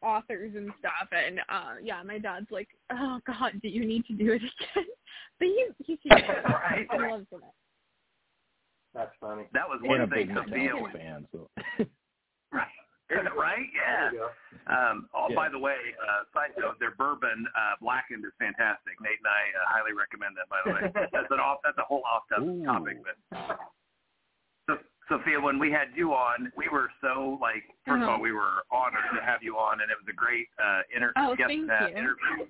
[0.03, 4.13] authors and stuff and uh yeah my dad's like oh god do you need to
[4.13, 4.86] do it again
[5.39, 7.39] but he he seems Right, he loves it
[8.93, 9.43] That's funny.
[9.53, 11.49] That was one a thing big Sophia Metallica was fan, so
[12.51, 12.67] right.
[13.12, 13.67] right?
[13.75, 14.10] Yeah.
[14.10, 14.29] There you go.
[14.65, 15.36] Um, oh, Yeah.
[15.36, 18.97] by the way, uh, side note, their bourbon uh, blackened is fantastic.
[19.01, 20.49] Nate and I uh, highly recommend that.
[20.49, 20.81] By the way,
[21.13, 21.60] that's an off.
[21.63, 22.63] That's a whole off Ooh.
[22.65, 22.97] topic.
[23.03, 23.55] But so,
[25.09, 27.63] Sophia, when we had you on, we were so like.
[27.87, 28.11] 1st of Uh-huh.
[28.13, 31.13] all, we were honored to have you on, and it was a great uh, inter-
[31.17, 31.97] Oh, guest thank uh, you.
[31.97, 32.47] interview.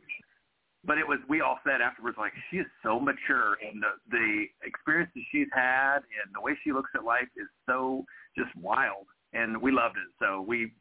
[0.86, 1.20] But it was.
[1.28, 5.98] We all said afterwards, like she is so mature, and the, the experiences she's had,
[5.98, 8.06] and the way she looks at life is so
[8.38, 10.08] just wild and we loved it.
[10.20, 10.72] So we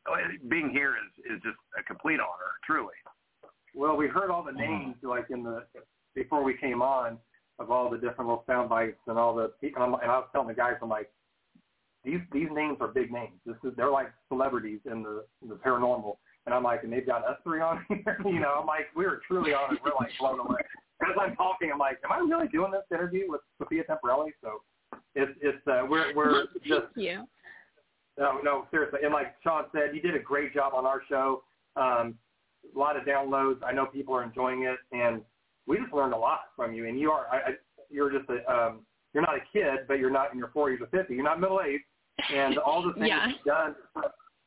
[0.48, 2.94] being here is is just a complete honor, truly.
[3.74, 5.64] Well, we heard all the names like in the
[6.14, 7.18] before we came on
[7.58, 10.48] of all the different little sound bites and all the and, and I was telling
[10.48, 11.10] the guys, I'm like,
[12.04, 13.32] these these names are big names.
[13.46, 17.06] This is they're like celebrities in the in the paranormal, and I'm like, and they've
[17.06, 18.18] got us three on here.
[18.24, 19.80] you know, I'm like, we were truly on it.
[19.84, 20.60] We're like blown away.
[21.02, 24.30] As I'm talking, I'm like, am I really doing this interview with Sophia Temperilli?
[24.42, 24.62] So
[25.14, 27.26] it's it's uh, we're we're just you
[28.18, 29.00] no, no, seriously.
[29.02, 31.42] And like Shawn said, you did a great job on our show.
[31.76, 32.14] Um,
[32.74, 33.58] a lot of downloads.
[33.66, 35.22] I know people are enjoying it, and
[35.66, 36.86] we just learned a lot from you.
[36.86, 37.50] And you are, I, I,
[37.90, 38.80] you're just a, um,
[39.12, 41.10] you're not a kid, but you're not in your 40s or 50s.
[41.10, 41.84] You're not middle aged,
[42.32, 43.26] and all the things Yeah.
[43.44, 43.74] done,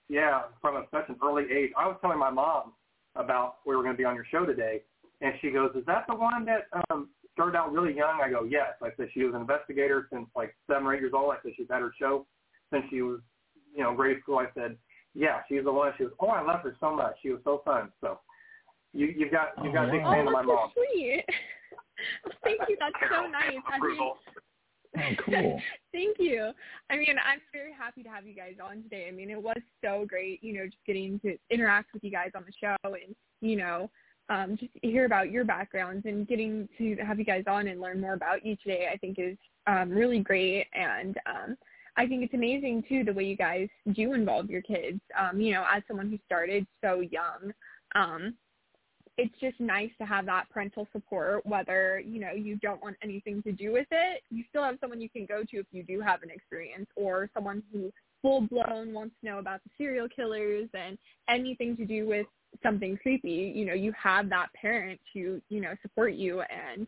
[0.09, 1.71] yeah, from a, such an early age.
[1.77, 2.73] I was telling my mom
[3.15, 4.83] about we were going to be on your show today,
[5.21, 8.43] and she goes, "Is that the one that um, started out really young?" I go,
[8.43, 11.31] "Yes." I said she was an investigator since like seven or eight years old.
[11.33, 12.25] I said she's had her show
[12.71, 13.19] since she was,
[13.75, 14.37] you know, grade school.
[14.39, 14.77] I said,
[15.13, 17.15] "Yeah, she's the one." She goes, "Oh, I love her so much.
[17.21, 18.19] She was so fun." So
[18.93, 20.71] you you've got you've got a big Oh, fan of my that's mom.
[20.73, 21.25] so sweet.
[22.43, 22.77] Thank you.
[22.79, 23.57] That's so nice.
[23.67, 24.11] I mean,
[24.95, 25.61] Oh, cool.
[25.91, 26.51] Thank you.
[26.89, 29.07] I mean, I'm very happy to have you guys on today.
[29.07, 32.31] I mean, it was so great, you know, just getting to interact with you guys
[32.35, 33.89] on the show and, you know,
[34.29, 38.01] um, just hear about your backgrounds and getting to have you guys on and learn
[38.01, 40.67] more about you today, I think is um, really great.
[40.73, 41.57] And um,
[41.95, 44.99] I think it's amazing, too, the way you guys do involve your kids.
[45.17, 47.53] Um, you know, as someone who started so young,
[47.95, 48.33] um,
[49.17, 53.41] it's just nice to have that parental support whether you know you don't want anything
[53.43, 54.21] to do with it.
[54.29, 57.29] You still have someone you can go to if you do have an experience or
[57.33, 60.97] someone who full blown wants to know about the serial killers and
[61.29, 62.27] anything to do with
[62.63, 63.51] something creepy.
[63.55, 66.87] You know you have that parent to you know support you and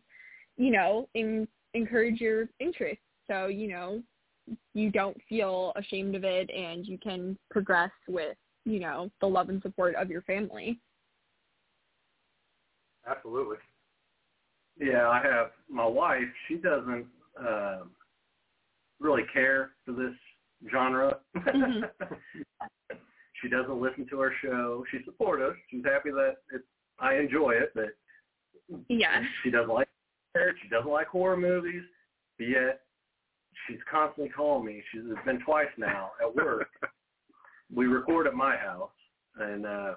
[0.56, 4.02] you know in, encourage your interests so you know
[4.74, 9.48] you don't feel ashamed of it and you can progress with you know the love
[9.48, 10.78] and support of your family
[13.10, 13.56] Absolutely.
[14.78, 16.22] Yeah, I have my wife.
[16.48, 17.06] She doesn't
[17.40, 17.80] uh,
[18.98, 20.14] really care for this
[20.70, 21.18] genre.
[23.42, 24.84] she doesn't listen to our show.
[24.90, 25.54] She's supportive.
[25.70, 26.62] She's happy that it,
[26.98, 27.96] I enjoy it, but
[28.88, 29.88] yeah she doesn't like
[30.34, 30.54] it.
[30.62, 31.82] She doesn't like horror movies.
[32.38, 32.80] But yet,
[33.66, 34.82] she's constantly calling me.
[34.92, 36.68] She's it's been twice now at work.
[37.74, 38.90] we record at my house,
[39.36, 39.94] and uh,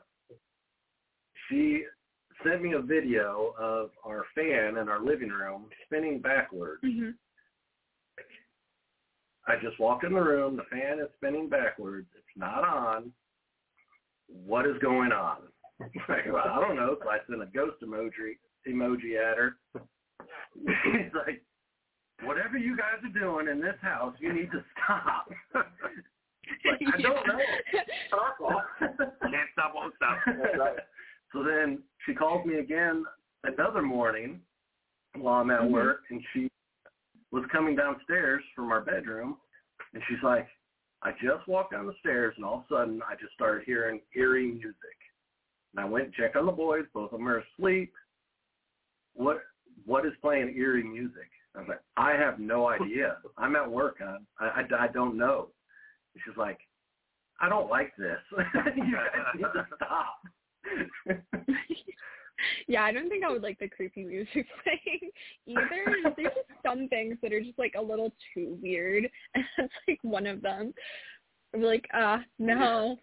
[1.47, 1.83] she
[2.45, 6.83] sent me a video of our fan in our living room spinning backwards.
[6.83, 7.11] Mm-hmm.
[9.47, 10.55] I just walked in the room.
[10.55, 12.07] The fan is spinning backwards.
[12.15, 13.11] It's not on.
[14.27, 15.37] What is going on?
[16.07, 16.95] Like, well, I don't know.
[17.03, 18.37] So I sent a ghost emoji
[18.69, 19.57] emoji at her.
[20.55, 21.41] She's like,
[22.23, 27.27] "Whatever you guys are doing in this house, you need to stop." like, I don't
[27.27, 27.39] know.
[27.73, 28.63] It's our fault.
[28.79, 30.19] Can't stop, won't stop.
[31.33, 33.05] So then she calls me again
[33.43, 34.41] another morning
[35.15, 35.73] while I'm at mm-hmm.
[35.73, 36.49] work, and she
[37.31, 39.37] was coming downstairs from our bedroom,
[39.93, 40.47] and she's like,
[41.01, 43.99] I just walked down the stairs, and all of a sudden I just started hearing
[44.15, 44.75] eerie music.
[45.75, 46.85] And I went and checked on the boys.
[46.93, 47.93] Both of them are asleep.
[49.13, 49.39] What
[49.85, 51.29] What is playing eerie music?
[51.55, 53.17] I was like, I have no idea.
[53.37, 53.97] I'm at work.
[54.01, 55.49] I, I, I don't know.
[56.13, 56.59] And she's like,
[57.41, 58.19] I don't like this.
[58.75, 60.21] you guys need to stop.
[62.67, 65.11] yeah, I don't think I would like the creepy music playing
[65.47, 66.13] either.
[66.17, 69.99] There's just some things that are just like a little too weird, and that's like
[70.03, 70.73] one of them.
[71.53, 72.97] I'm like, uh, no.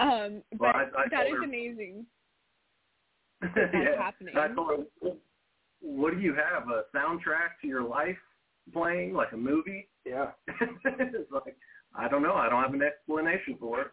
[0.00, 2.06] Um, but Well, I- I that told is her- amazing.
[3.42, 4.02] that that's yeah.
[4.02, 4.36] happening.
[4.36, 5.10] I told her,
[5.80, 6.68] what do you have?
[6.68, 8.16] A soundtrack to your life
[8.72, 9.88] playing, like a movie?
[10.06, 10.30] Yeah.
[10.60, 11.56] it's like,
[11.94, 12.34] I don't know.
[12.34, 13.86] I don't have an explanation for it.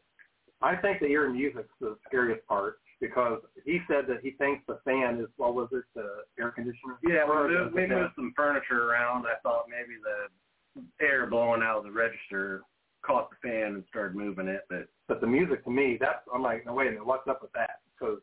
[0.61, 4.79] I think the eerie music's the scariest part because he said that he thinks the
[4.83, 6.99] fan is what was it, the air conditioner?
[7.03, 9.25] Yeah, we moved, we moved some furniture around.
[9.25, 12.61] I thought maybe the air blowing out of the register
[13.01, 16.43] caught the fan and started moving it, but But the music to me, that's I'm
[16.43, 17.79] like, no wait a minute, what's up with that?
[17.97, 18.19] Because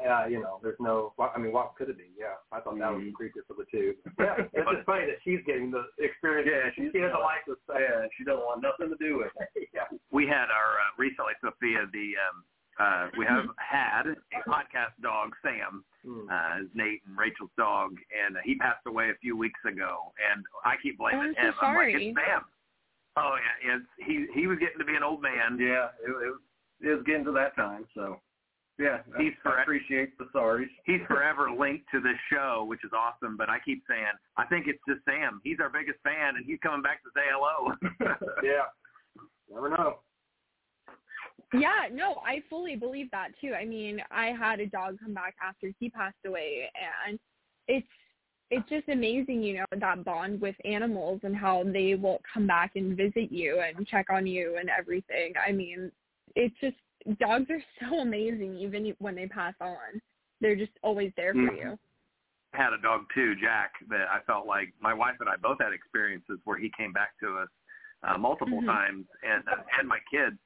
[0.00, 1.12] uh, you know, there's no.
[1.20, 2.08] I mean, what could it be?
[2.18, 3.94] Yeah, I thought that was the creepiest of the two.
[4.18, 6.48] Yeah, it's just funny that she's getting the experience.
[6.50, 7.76] yeah, she's she doesn't like this stuff.
[7.80, 9.68] Yeah, she doesn't want nothing to do with it.
[9.74, 9.86] yeah.
[10.10, 12.44] we had our uh, recently Sophia the um
[12.78, 15.84] uh we have had a podcast dog Sam
[16.30, 20.12] uh is Nate and Rachel's dog and uh, he passed away a few weeks ago
[20.16, 22.06] and I keep blaming Oh, I'm so him I'm like sorry.
[22.08, 22.42] it's Sam
[23.18, 26.30] oh yeah it's he he was getting to be an old man Yeah, it, it,
[26.32, 26.40] was,
[26.80, 28.16] it was getting to that time, so
[28.80, 29.62] yeah, He's I correct.
[29.68, 30.72] appreciate the sorries.
[30.86, 34.66] he's forever linked to this show which is awesome but I keep saying I think
[34.66, 37.74] it's just Sam he's our biggest fan and he's coming back to say hello
[38.42, 38.66] yeah.
[39.52, 39.98] Never know.
[41.52, 43.54] Yeah, no, I fully believe that too.
[43.54, 46.70] I mean, I had a dog come back after he passed away
[47.08, 47.18] and
[47.66, 47.86] it's
[48.52, 52.72] it's just amazing, you know, that bond with animals and how they will come back
[52.76, 55.32] and visit you and check on you and everything.
[55.44, 55.90] I mean,
[56.34, 56.76] it's just
[57.18, 60.00] dogs are so amazing even when they pass on.
[60.40, 61.56] They're just always there for Mhm.
[61.56, 61.78] you.
[62.52, 65.72] had a dog too, Jack, that I felt like my wife and I both had
[65.72, 67.48] experiences where he came back to us
[68.02, 68.66] uh, multiple Mhm.
[68.66, 70.36] times, and uh, and my kids.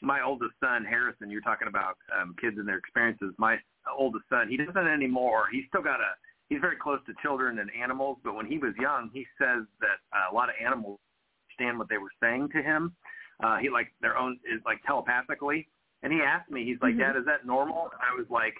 [0.00, 3.32] My oldest son, Harrison, you're talking about um, kids and their experiences.
[3.38, 3.60] My
[3.96, 5.46] oldest son, he doesn't anymore.
[5.52, 6.16] He's still got a
[6.48, 8.18] he's very close to children and animals.
[8.24, 10.98] But when he was young, he says that uh, a lot of animals
[11.46, 12.96] understand what they were saying to him.
[13.42, 15.68] Uh, he like their own is like telepathically.
[16.02, 17.14] And he asked me, he's like, Mm-hmm.
[17.14, 17.90] Dad, is that normal?
[17.92, 18.54] And I was like,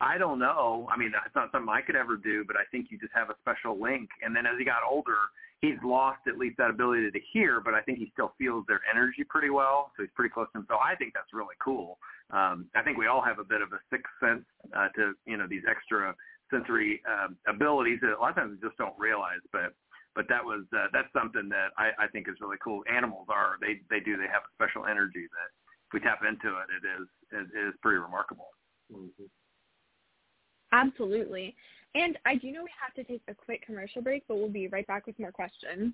[0.00, 0.88] I don't know.
[0.90, 3.28] I mean, it's not something I could ever do, but I think you just have
[3.28, 4.08] a special link.
[4.22, 5.28] And then as he got older,
[5.60, 8.80] he's lost at least that ability to hear, but I think he still feels their
[8.90, 9.92] energy pretty well.
[9.96, 10.66] So he's pretty close to them.
[10.68, 11.98] So I think that's really cool.
[12.30, 15.36] Um, I think we all have a bit of a sixth sense uh, to, you
[15.36, 16.14] know, these extra
[16.50, 19.44] sensory um, abilities that a lot of times we just don't realize.
[19.52, 19.76] But
[20.14, 22.82] but that was uh, that's something that I, I think is really cool.
[22.90, 25.50] Animals are they they do they have a special energy that
[25.92, 28.48] we tap into it, it is it is pretty remarkable.
[28.92, 29.24] Mm-hmm.
[30.72, 31.54] Absolutely.
[31.94, 34.68] And I do know we have to take a quick commercial break, but we'll be
[34.68, 35.92] right back with more questions.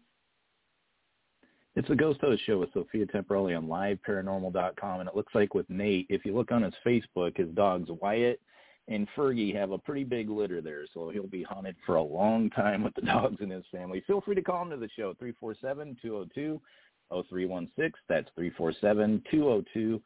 [1.75, 5.01] It's the Ghost Host Show with Sophia Temperilli on liveparanormal.com.
[5.01, 8.41] And it looks like with Nate, if you look on his Facebook, his dogs Wyatt
[8.89, 10.85] and Fergie have a pretty big litter there.
[10.95, 14.03] So he'll be haunted for a long time with the dogs in his family.
[14.07, 15.15] Feel free to call him to the show,
[17.13, 17.93] 347-202-0316.
[18.09, 20.01] That's 347-202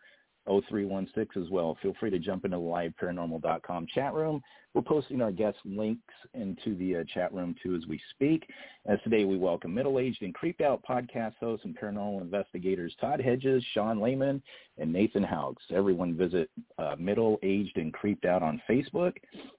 [0.46, 1.76] 0316 as well.
[1.82, 4.42] Feel free to jump into the liveparanormal.com chat room.
[4.72, 8.48] We're posting our guest links into the uh, chat room too as we speak.
[8.86, 13.64] As today we welcome middle-aged and creeped out podcast hosts and paranormal investigators Todd Hedges,
[13.74, 14.42] Shawn Layman,
[14.78, 15.62] and Nathan Louks.
[15.70, 19.14] Everyone visit uh, middle-aged and creeped out on Facebook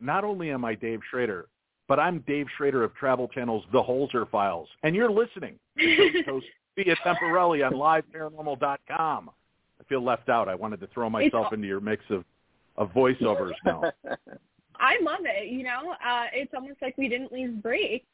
[0.00, 1.46] Not only am I Dave Schrader,
[1.86, 6.26] but I'm Dave Schrader of Travel Channel's The Holzer Files, and you're listening to Ghost
[6.26, 9.30] host Sophia Temperilli on LiveParanormal.com.
[9.80, 10.48] I feel left out.
[10.48, 12.24] I wanted to throw myself all- into your mix of,
[12.76, 13.92] of voiceovers now.
[14.80, 15.52] I love it.
[15.52, 18.04] You know, uh, it's almost like we didn't leave break.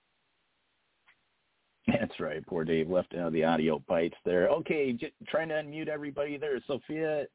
[2.01, 2.47] That's right.
[2.47, 4.49] Poor Dave left out the audio bites there.
[4.49, 6.61] Okay, j- trying to unmute everybody there.
[6.67, 7.27] Sophia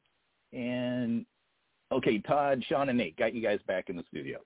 [0.52, 1.26] and
[1.90, 4.38] okay, Todd, Shawn, and Nate got you guys back in the studio.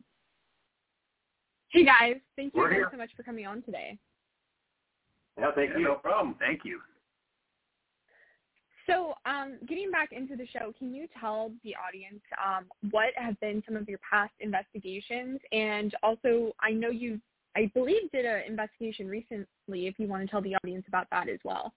[1.70, 2.88] Hey guys, thank you We're again here.
[2.90, 3.98] so much for coming on today.
[5.38, 5.84] Yeah, thank you.
[5.84, 6.34] No problem.
[6.40, 6.80] Thank you.
[8.86, 13.38] So, um, getting back into the show, can you tell the audience um, what have
[13.38, 15.40] been some of your past investigations?
[15.52, 17.20] And also, I know you,
[17.56, 19.46] I believe, did an investigation recently.
[19.86, 21.72] If you want to tell the audience about that as well.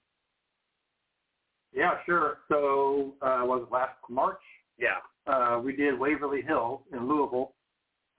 [1.74, 2.40] Yeah, sure.
[2.50, 4.42] So uh, was it last March?
[4.78, 4.98] Yeah.
[5.26, 7.54] Uh, we did Waverly Hill in Louisville,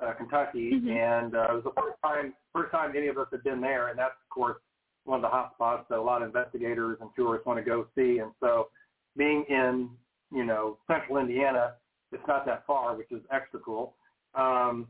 [0.03, 0.97] uh, Kentucky, Mhm.
[0.97, 3.89] and uh, it was the first time first time any of us had been there,
[3.89, 4.59] and that's of course
[5.05, 7.87] one of the hot spots that a lot of investigators and tourists want to go
[7.95, 8.19] see.
[8.21, 8.69] And so,
[9.17, 9.91] being in
[10.31, 11.75] you know central Indiana,
[12.13, 13.95] it's not that far, which is extra cool.
[14.35, 14.89] Um,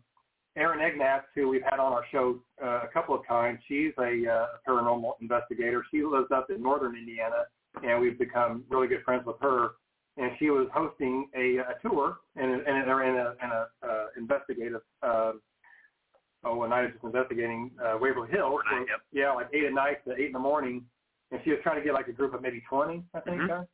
[0.56, 4.30] Erin Ignatz, who we've had on our show uh, a couple of times, she's a
[4.30, 5.84] uh, paranormal investigator.
[5.90, 7.46] She lives up in northern Indiana,
[7.82, 9.70] and we've become really good friends with her.
[10.18, 14.06] And she was hosting a, a tour, and and they're in a in a uh,
[14.18, 14.82] investigative.
[15.02, 15.32] Uh,
[16.44, 18.44] oh, one night just investigating uh, Waverly Hill.
[18.44, 20.84] Overnight, So, Yeah, like eight at night to eight in the morning,
[21.30, 23.40] and she was trying to get like a group of maybe twenty, I think.
[23.40, 23.62] Mhm.
[23.62, 23.64] uh,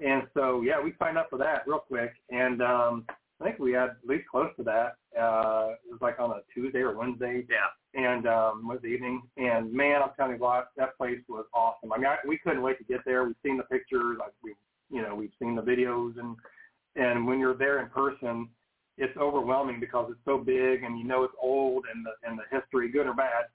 [0.00, 3.04] And so yeah, we signed up for that real quick, and um,
[3.40, 4.94] I think we had at least close to that.
[5.18, 7.44] Uh, it was like on a Tuesday or Wednesday.
[7.48, 7.66] Yeah.
[7.94, 11.90] And um, was the evening, and man, I'm telling you what, that place was awesome.
[11.90, 13.24] I mean, I, we couldn't wait to get there.
[13.24, 14.54] We've seen the pictures, like we,
[14.90, 16.36] you know, we've seen the videos, and
[16.96, 18.48] and when you're there in person,
[18.98, 22.44] it's overwhelming because it's so big, and you know it's old, and the and the
[22.54, 23.46] history, good or bad.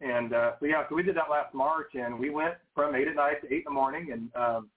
[0.00, 3.08] And uh, so yeah, so we did that last March, and we went from eight
[3.08, 4.68] at night to eight in the morning, and um,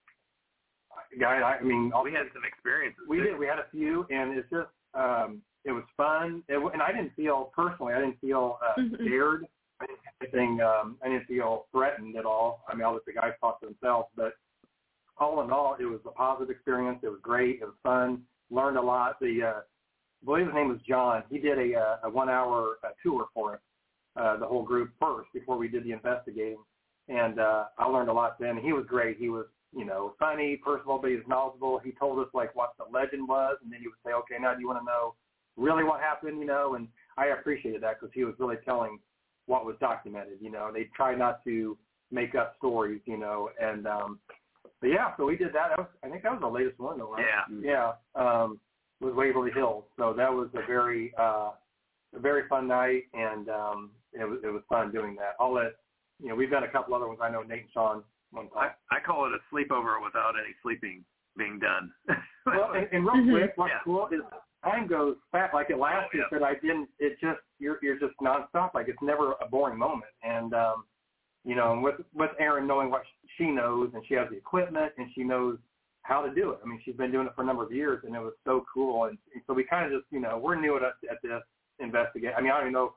[1.19, 3.01] guy, I, I mean, all, we had some experiences.
[3.07, 3.23] we too.
[3.23, 3.39] did.
[3.39, 6.43] We had a few, and it's just um, it was fun.
[6.47, 9.05] It, and I didn't feel personally, I didn't feel uh, Mhm.
[9.05, 9.47] scared.
[9.81, 10.61] I didn't feel anything.
[10.61, 12.63] Um, I didn't feel threatened at all.
[12.67, 14.33] I mean, I'll let the guys talk to themselves, but
[15.17, 16.99] all in all, it was a positive experience.
[17.03, 17.61] It was great.
[17.61, 18.23] It was fun.
[18.49, 19.19] Learned a lot.
[19.19, 19.61] The uh,
[20.21, 21.23] I believe his name was John.
[21.29, 23.59] He did a, uh, a one-hour uh, tour for us,
[24.17, 26.57] uh, the whole group first before we did the investigating,
[27.07, 28.57] and uh, I learned a lot then.
[28.57, 29.17] He was great.
[29.17, 31.79] He was you know funny, personable, but he was knowledgeable.
[31.79, 34.53] He told us like what the legend was, and then he would say, okay, now
[34.53, 35.15] do you want to know
[35.59, 36.39] really what happened?
[36.39, 36.87] You know, and
[37.17, 38.99] I appreciated that because he was really telling
[39.45, 40.37] what was documented.
[40.41, 41.77] You know, they try not to
[42.11, 43.01] make up stories.
[43.05, 44.19] You know, and um,
[44.81, 45.69] but yeah, so we did that.
[45.69, 47.25] that was, I think that was the latest one, though, right?
[47.63, 47.93] Yeah.
[48.15, 48.21] Yeah.
[48.21, 48.59] Um,
[49.01, 49.85] was Waverly Hills.
[49.97, 51.51] So that was a very uh,
[52.15, 55.35] a very fun night, and um, it was it was fun doing that.
[55.39, 55.73] I'll let
[56.21, 56.35] you know.
[56.35, 57.19] We've done a couple other ones.
[57.21, 58.71] I know Nate and Sean one time.
[58.91, 61.03] I, I call it a sleepover without any sleeping
[61.37, 61.91] being done.
[62.45, 63.31] well, and, and real Mhm.
[63.31, 63.79] quick, what's Yeah.
[63.85, 64.21] cool is
[64.63, 65.53] time goes fast.
[65.53, 66.37] Like it last Oh, year, yeah.
[66.39, 66.89] but I didn't.
[66.99, 68.73] It just you're you're just nonstop.
[68.73, 70.11] Like it's never a boring moment.
[70.23, 70.83] And um,
[71.45, 73.03] you know, and with with Erin knowing what
[73.37, 75.57] she knows, and she has the equipment, and she knows
[76.03, 76.59] how to do it.
[76.63, 78.65] I mean, she's been doing it for a number of years, and it was so
[78.73, 79.05] cool.
[79.05, 81.41] And, and so we kind of just, you know, we're new at at this
[81.79, 82.31] investigate.
[82.37, 82.93] I mean, I don't even know.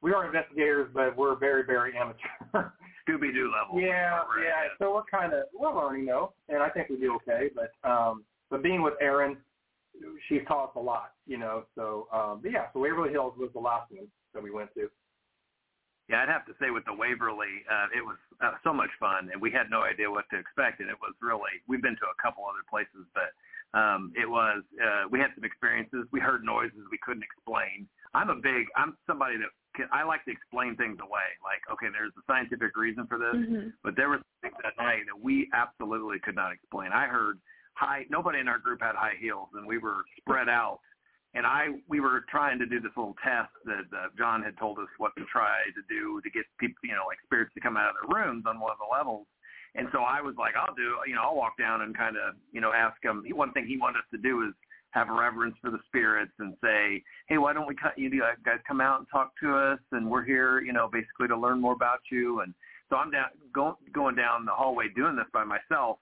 [0.00, 2.70] We are investigators, but we're very, very amateur.
[3.08, 3.80] Scooby Doo level.
[3.80, 4.68] Yeah, yeah.
[4.78, 7.48] So we're kind of we're learning though, and I think we do okay.
[7.54, 9.36] But um, but being with Erin,
[10.28, 11.64] she's taught us a lot, you know.
[11.74, 12.66] So um, but yeah.
[12.72, 14.88] So Waverly Hills was the last one that we went to.
[16.08, 19.30] Yeah, I'd have to say with the Waverly, uh, it was uh, so much fun,
[19.32, 20.80] and we had no idea what to expect.
[20.80, 23.30] And it was really, we've been to a couple other places, but
[23.72, 26.04] um, it was, uh, we had some experiences.
[26.10, 27.88] We heard noises we couldn't explain.
[28.12, 31.28] I'm a big, I'm somebody that can, I like to explain things away.
[31.40, 33.72] Like, okay, there's a scientific reason for this, Mhm.
[33.82, 36.92] but there was things that night that we absolutely could not explain.
[36.92, 37.40] I heard
[37.82, 40.80] high, nobody in our group had high heels, and we were spread out
[41.34, 44.78] and I we were trying to do this little test that uh, John had told
[44.78, 47.76] us what to try to do to get people, you know, like spirits to come
[47.76, 49.26] out of their rooms on one of the levels.
[49.74, 52.34] And so I was like, I'll do, you know, I'll walk down and kind of,
[52.52, 53.24] you know, ask him.
[53.32, 54.52] One thing he wanted us to do is
[54.90, 58.10] have reverence for the spirits and say, hey, why don't we cut you
[58.44, 59.80] guys come out and talk to us?
[59.92, 62.40] And we're here, you know, basically to learn more about you.
[62.40, 62.52] And
[62.90, 65.96] so I'm down go, going down the hallway doing this by myself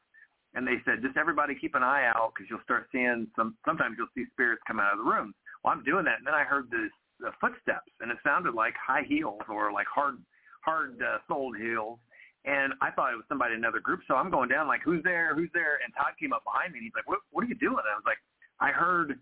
[0.55, 3.97] and they said just everybody keep an eye out because you'll start seeing some sometimes
[3.99, 5.35] you'll see spirits come out of the rooms.
[5.63, 6.91] Well i'm doing that and then i heard this
[7.27, 10.17] uh, footsteps and it sounded like high heels or like hard
[10.65, 11.99] hard uh, soled heels.
[12.45, 15.03] And i thought it was somebody in another group so i'm going down like who's
[15.05, 15.35] there?
[15.35, 15.79] Who's there?
[15.85, 17.79] And todd came up behind me and he's like what what are you doing?
[17.79, 18.19] And i was like
[18.61, 19.19] i heard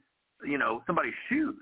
[0.46, 1.58] you know somebody's shoes.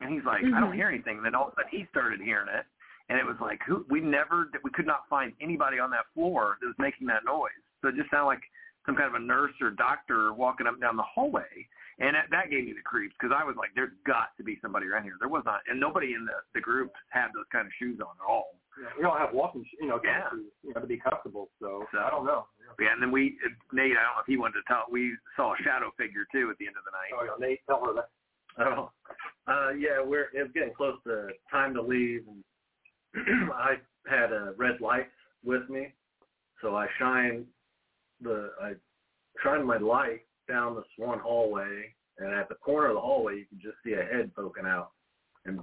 [0.00, 0.80] And he's like i don't Mhm.
[0.80, 1.16] hear anything.
[1.18, 2.66] And then all of a sudden he started hearing it
[3.08, 6.58] and it was like who we never we could not find anybody on that floor
[6.60, 7.56] that was making that noise.
[7.80, 8.44] So it just sounded like
[8.86, 11.66] some kind of a nurse or doctor walking up and down the hallway.
[12.00, 14.56] And that, that gave me the creeps because I was like, there's got to be
[14.62, 15.18] somebody around here.
[15.18, 18.14] There was not, and nobody in the, the group had those kind of shoes on
[18.22, 18.54] at all.
[18.78, 20.30] Yeah, we all have walking, sh- you know, Yeah.
[20.30, 21.50] shoes, you know, to be comfortable.
[21.60, 22.46] So, So- I don't know.
[22.78, 23.34] Yeah, and then we,
[23.72, 26.50] Nate, I don't know if he wanted to tell, we saw a shadow figure too
[26.50, 27.10] at the end of the night.
[27.18, 28.10] Oh, yeah, Nate, tell her that.
[28.60, 28.90] Oh,
[29.48, 33.74] uh, yeah, we're it's getting close to time to leave, and I
[34.08, 35.08] had a red light
[35.44, 35.94] with me,
[36.62, 37.46] so I shine
[38.20, 38.72] the I
[39.42, 43.46] shined my light down this one hallway, and at the corner of the hallway, you
[43.46, 44.92] could just see a head poking out
[45.44, 45.60] and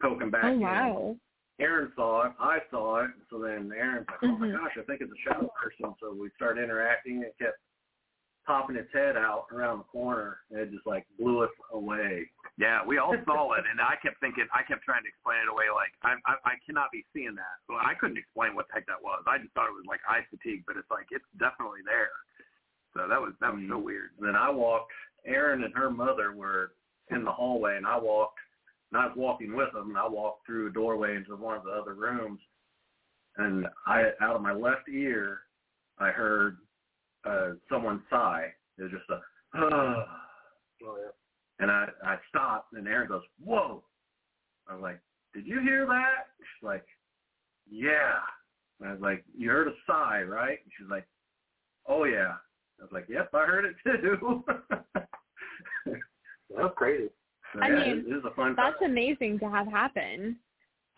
[0.00, 0.44] poking back.
[0.44, 0.60] Oh in.
[0.60, 1.16] wow.
[1.60, 4.58] Erin saw it, I saw it, so then Erin's like, "Oh my Mhm.
[4.58, 7.58] gosh, I think it's a shadow person." So we started interacting, and it kept
[8.46, 12.26] popping its head out around the corner, and it just like blew us away.
[12.58, 15.50] Yeah, we all saw it, and I kept thinking, I kept trying to explain it
[15.50, 17.56] away, like I, I, I cannot be seeing that.
[17.68, 19.22] Well, I couldn't explain what the heck that was.
[19.26, 22.14] I just thought it was like eye fatigue, but it's like it's definitely there.
[22.94, 23.86] So that was that was so mm-hmm.
[23.86, 24.10] weird.
[24.20, 24.92] Then I walked.
[25.24, 26.74] Erin and her mother were
[27.10, 28.38] in the hallway, and I walked.
[28.90, 31.64] And I was walking with them, and I walked through a doorway into one of
[31.64, 32.40] the other rooms,
[33.38, 35.40] and I, out of my left ear,
[35.98, 36.58] I heard
[37.24, 38.46] uh, someone sigh.
[38.78, 39.20] It was just a,
[39.58, 40.04] oh,
[40.82, 41.10] yeah.
[41.60, 43.82] and I, I stopped, and Erin goes, "Whoa!"
[44.68, 45.00] I was like,
[45.34, 46.84] "Did you hear that?" She's like,
[47.70, 48.18] "Yeah."
[48.80, 51.06] And I was like, "You heard a sigh, right?" And she's like,
[51.86, 52.34] "Oh yeah."
[52.80, 54.44] I was like, "Yep, I heard it too."
[56.56, 57.08] That's crazy.
[57.54, 58.54] So, I yeah, mean, it is a fun.
[58.56, 58.90] that's time.
[58.90, 60.36] amazing to have happen.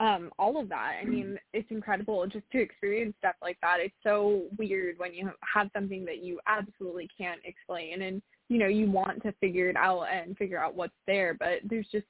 [0.01, 0.95] Um, all of that.
[1.01, 3.77] I mean, it's incredible just to experience stuff like that.
[3.79, 8.67] It's so weird when you have something that you absolutely can't explain and you know,
[8.67, 12.05] you want to figure it out and figure out what's there, but there's just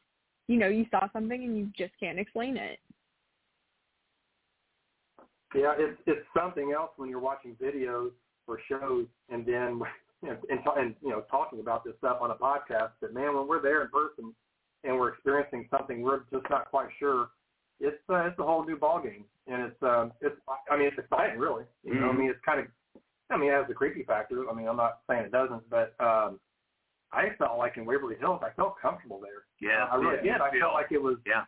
[0.46, 2.78] you know, you saw something and you just can't explain it.
[5.54, 8.10] Yeah, it's it's something else when you're watching videos
[8.46, 9.80] or shows and then
[10.22, 12.90] and, and, and you know talking about this stuff on a podcast.
[13.00, 14.34] But man, when we're there in person
[14.82, 17.28] and we're experiencing something we're just not quite sure,
[17.80, 20.36] it's uh, it's a whole new ballgame, and it's um it's
[20.70, 21.64] I mean it's exciting really.
[21.82, 22.18] You know, I Mhm.
[22.18, 22.66] mean it's kind of
[23.30, 24.48] I mean it has the creepy factor.
[24.48, 26.40] I mean I'm not saying it doesn't, but um
[27.12, 29.44] I felt like in Waverly Hills I felt comfortable there.
[29.60, 30.40] Yeah, I really yeah, did.
[30.42, 31.44] I feel- felt like it was yeah.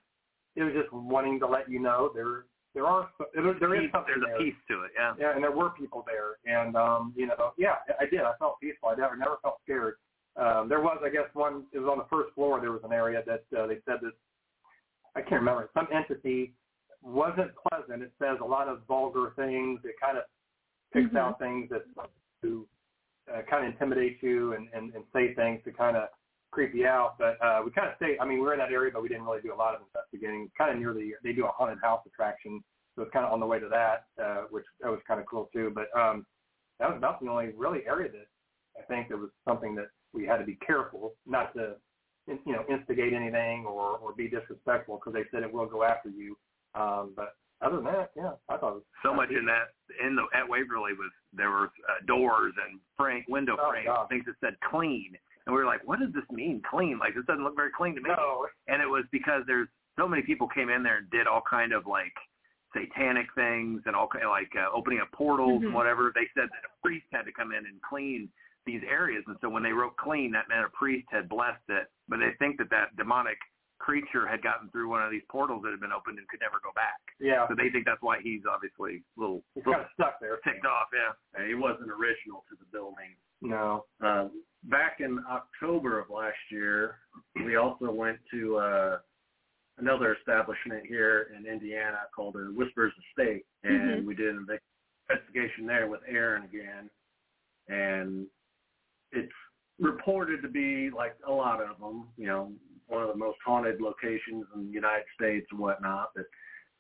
[0.56, 4.14] it was just wanting to let you know there there are there, there is something
[4.18, 4.36] there's there.
[4.36, 4.92] a piece to it.
[4.94, 5.14] Yeah.
[5.18, 8.20] Yeah, and there were people there, and um, you know, yeah, I did.
[8.20, 8.90] I felt peaceful.
[8.90, 9.96] I never never felt scared.
[10.36, 11.64] Um, there was, I guess, one.
[11.72, 12.60] It was on the first floor.
[12.60, 14.12] There was an area that uh, they said that
[15.16, 15.70] I can't remember.
[15.74, 16.52] Some entity
[17.02, 18.02] wasn't pleasant.
[18.02, 19.80] It says a lot of vulgar things.
[19.84, 20.24] It kind of
[20.92, 21.18] picks Mhm.
[21.18, 21.82] out things that
[22.42, 22.68] to
[23.32, 26.08] uh, kind of intimidate you and, and, and say things to kind of
[26.52, 27.18] creep you out.
[27.18, 28.16] But uh, we kind of stay.
[28.20, 29.80] I mean, we were in that area, but we didn't really do a lot of
[29.82, 30.48] investigating.
[30.56, 31.14] Kind of near the.
[31.24, 32.62] They do a haunted house attraction,
[32.94, 35.26] so it's kind of on the way to that, uh, which that was kind of
[35.26, 35.72] cool too.
[35.74, 36.24] But um,
[36.78, 38.26] that was about the only really area that
[38.78, 41.74] I think there was something that we had to be careful not to,
[42.26, 46.08] you know, instigate anything or or be disrespectful because they said it will go after
[46.08, 46.36] you.
[46.74, 49.72] Um, but other than that, yeah, I thought it was so much in that
[50.04, 54.08] in the at Waverly was there were uh, doors and frame window Oh, frames God.
[54.08, 55.16] things that said clean
[55.46, 57.94] and we were like what does this mean clean like this doesn't look very clean
[57.94, 58.46] to me No.
[58.68, 59.68] and it was because there's
[59.98, 62.12] so many people came in there and did all kind of like
[62.74, 65.66] satanic things and all kind like uh, opening up portals Mhm.
[65.66, 68.28] and whatever they said that a priest had to come in and clean
[68.66, 71.86] these areas and so when they wrote clean that meant a priest had blessed it
[72.08, 73.38] but they think that that demonic
[73.78, 76.58] creature had gotten through one of these portals that had been opened and could never
[76.64, 77.46] go back Yeah.
[77.48, 80.38] so they think that's why he's obviously a little, He's little kind of stuck there.
[80.44, 80.88] ticked off.
[80.92, 81.12] Yeah.
[81.38, 83.14] Uh, He wasn't original to the building.
[83.42, 83.84] No.
[84.02, 84.28] Uh,
[84.64, 86.96] back in October of last year,
[87.44, 88.98] we also went to uh,
[89.78, 94.04] another establishment here in Indiana called the Whispers Estate, and Mhm.
[94.06, 94.46] we did an
[95.08, 96.88] investigation there with Erin again,
[97.68, 98.26] and
[99.12, 99.32] it's
[99.78, 102.52] reported to be like a lot of them, you know,
[102.88, 106.10] one of the most haunted locations in the United States and whatnot.
[106.14, 106.24] But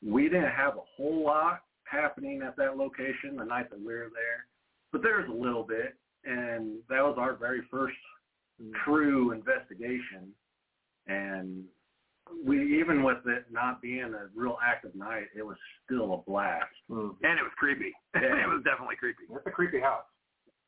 [0.02, 4.10] we didn't have a whole lot happening at that location the night that we were
[4.12, 4.46] there,
[4.92, 7.96] but there was a little bit, and that was our very first
[8.84, 10.32] true investigation.
[11.06, 11.64] And
[12.44, 16.64] we, even with it not being a real active night, it was still a blast.
[16.90, 17.10] Mm.
[17.22, 17.92] And it was creepy.
[18.16, 18.44] Yeah.
[18.44, 19.24] it was definitely creepy.
[19.28, 20.06] It's a creepy house.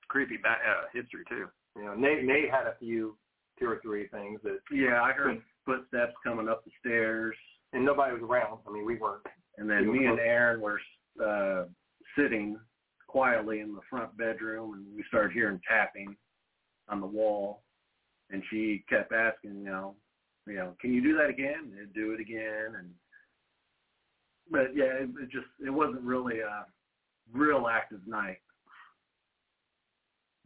[0.09, 1.46] Creepy ba- uh, history too.
[1.76, 3.16] You know, Nate Nate had a few,
[3.59, 7.36] two or three things that, Yeah, I heard footsteps coming up the stairs,
[7.72, 8.59] and nobody was around.
[8.66, 9.26] I mean, we weren't.
[9.59, 10.80] and then me and Erin were
[11.24, 11.64] uh,
[12.16, 12.59] sitting
[13.06, 16.16] quietly in the front bedroom, and we started hearing tapping
[16.88, 17.62] on the wall.
[18.30, 19.94] And she kept asking, you know,
[20.46, 21.72] you know, can you do that again?
[21.78, 22.90] And do it again, and
[24.50, 26.64] but yeah, it, it just it wasn't really a
[27.32, 28.38] real active night.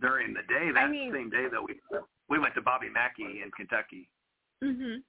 [0.03, 1.79] During the day, that I mean- same day though, we
[2.29, 4.09] we went to Bobby Mackey in Kentucky,
[4.63, 5.03] Mhm.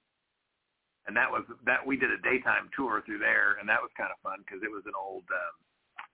[1.06, 4.10] and that was that we did a daytime tour through there, and that was kind
[4.12, 5.54] of fun because it was an old um,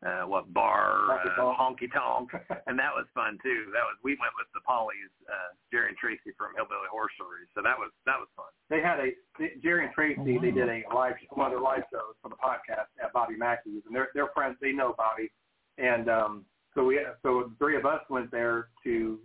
[0.03, 2.31] uh, what bar uh, honky tonk,
[2.67, 3.69] and that was fun too.
[3.73, 7.49] That was we went with the Polly's, uh, Jerry and Tracy from Hillbilly Horror Stories,
[7.55, 8.49] so that was that was fun.
[8.71, 9.13] They had a
[9.61, 10.39] Jerry and Tracy.
[10.39, 13.85] They did a live one of their live shows for the podcast at Bobby Mackey's,
[13.85, 14.57] and they're they're friends.
[14.61, 15.31] They know Bobby,
[15.77, 19.19] and um, so we so the three of us went there to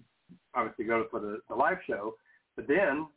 [0.54, 2.16] obviously go for the, the live show,
[2.56, 3.08] but then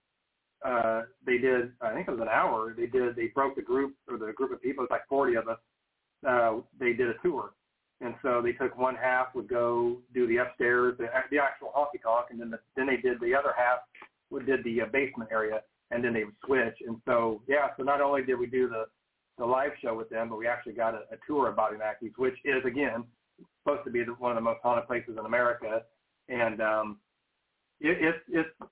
[0.65, 2.75] uh, they did I think it was an hour.
[2.77, 4.85] They did they broke the group or the group of people.
[4.85, 5.59] It's like forty of us.
[6.27, 7.53] Uh, they did a tour.
[8.01, 12.01] And so they took one half would go do the upstairs, the, the actual honky
[12.01, 13.81] tonk, and then the, then they did the other half
[14.31, 16.77] would did the uh, basement area and then they would switch.
[16.87, 18.85] And so, yeah, so not only did we do the,
[19.39, 22.13] the live show with them, but we actually got a, a tour of Bobby Mackey's,
[22.17, 23.05] which is, again,
[23.63, 25.83] supposed to be the, one of the most haunted places in America.
[26.29, 26.99] And um,
[27.81, 28.71] it, it's, it's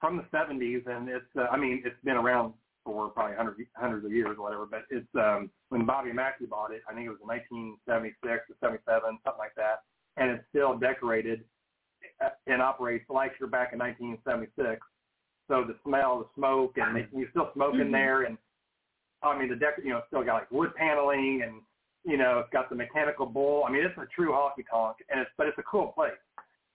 [0.00, 2.54] from the 70s, and it's, uh, I mean, it's been around
[2.84, 6.72] for probably hundreds, hundreds of years or whatever, but it's, um, when Bobby Mackey bought
[6.72, 9.84] it, I think it was 1976 or 77, something like that,
[10.16, 11.44] and it's still decorated
[12.22, 14.84] uh, and operates like you're back in 1976
[15.48, 17.92] so the smell, the smoke, and they, you still smoke in Mhm.
[17.92, 18.38] there, and
[19.22, 21.62] I mean the deck, you know, still got like wood paneling, and
[22.04, 23.64] you know, it's got the mechanical bull.
[23.66, 26.12] I mean, it's a true honky tonk, and it's but it's a cool place.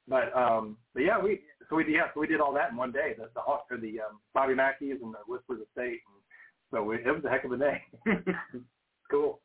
[0.07, 2.91] But um, but yeah, we so we yeah, so we did all that in one
[2.91, 3.13] day.
[3.17, 5.99] The the Hawk or the um, Bobby Mackey's and the Whispers Estate.
[6.07, 6.19] And
[6.71, 7.83] so we, it was a heck of a day.
[9.11, 9.39] cool.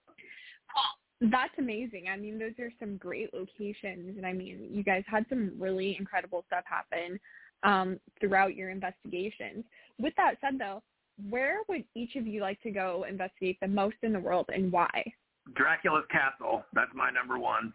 [1.21, 2.07] That's amazing.
[2.13, 5.97] I mean, those are some great locations, and I mean, you guys had some really
[5.99, 7.19] incredible stuff happen
[7.63, 9.65] um, throughout your investigations.
[9.99, 10.83] With that said, though,
[11.31, 14.71] where would each of you like to go investigate the most in the world, and
[14.71, 14.91] why?
[15.55, 16.65] Dracula's Castle.
[16.73, 17.73] That's my number one.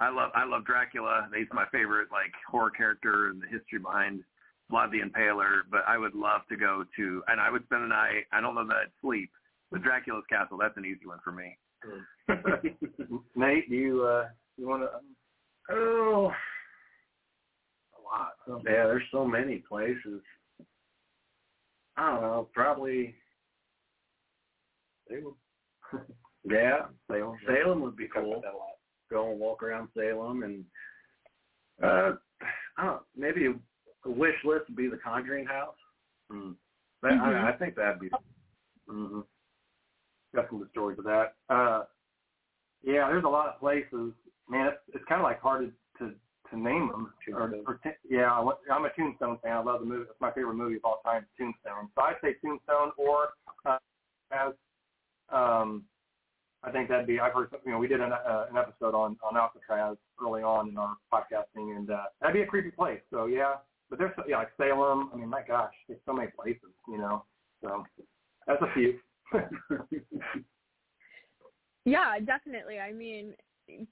[0.00, 1.28] I love I love Dracula.
[1.36, 4.24] He's my favorite like horror character and the history behind
[4.72, 5.60] Vlad the Impaler.
[5.70, 8.24] But I would love to go to, and I would spend a night.
[8.32, 9.30] I don't know that I'd sleep,
[9.70, 10.58] but Dracula's Castle.
[10.58, 11.58] That's an easy one for me.
[13.36, 15.74] Nate, do you uh, you want to?
[15.74, 16.32] Oh,
[17.94, 18.62] a lot.
[18.64, 20.22] Yeah, there's so many places.
[21.96, 22.48] I don't know.
[22.54, 23.14] Probably.
[25.08, 25.34] Salem.
[26.44, 27.36] yeah, Salem.
[27.46, 28.42] Salem would be cool.
[29.10, 30.64] Go and walk around Salem and
[31.82, 32.12] uh,
[32.78, 35.74] I don't know, maybe a wish list would be the Conjuring House.
[36.32, 36.54] Mm.
[37.02, 37.46] That, Mm-hmm.
[37.46, 38.10] I, I think that'd be.
[38.88, 39.20] Mm-hmm.
[40.34, 41.34] Got some stories of that.
[41.48, 41.84] Uh,
[42.84, 44.12] yeah, there's a lot of places.
[44.48, 46.12] Man, it's, it's kind of like hard to to,
[46.50, 47.12] to name them.
[47.32, 49.56] Or, or t- yeah, I, I'm a Tombstone fan.
[49.56, 50.02] I love the movie.
[50.10, 51.88] It's my favorite movie of all time, Tombstone.
[51.94, 53.30] So I'd say Tombstone or
[53.66, 53.78] uh,
[54.32, 54.52] as
[55.32, 55.84] um,
[56.62, 57.20] I think that'd be.
[57.20, 57.48] I've heard.
[57.64, 60.96] You know, we did an, uh, an episode on on Alcatraz early on in our
[61.12, 63.00] podcasting, and uh, that'd be a creepy place.
[63.10, 63.54] So yeah,
[63.88, 65.10] but there's yeah, like Salem.
[65.12, 66.70] I mean, my gosh, there's so many places.
[66.88, 67.24] You know,
[67.62, 67.84] so
[68.46, 68.98] that's a few.
[71.84, 72.78] Yeah, definitely.
[72.78, 73.34] I mean,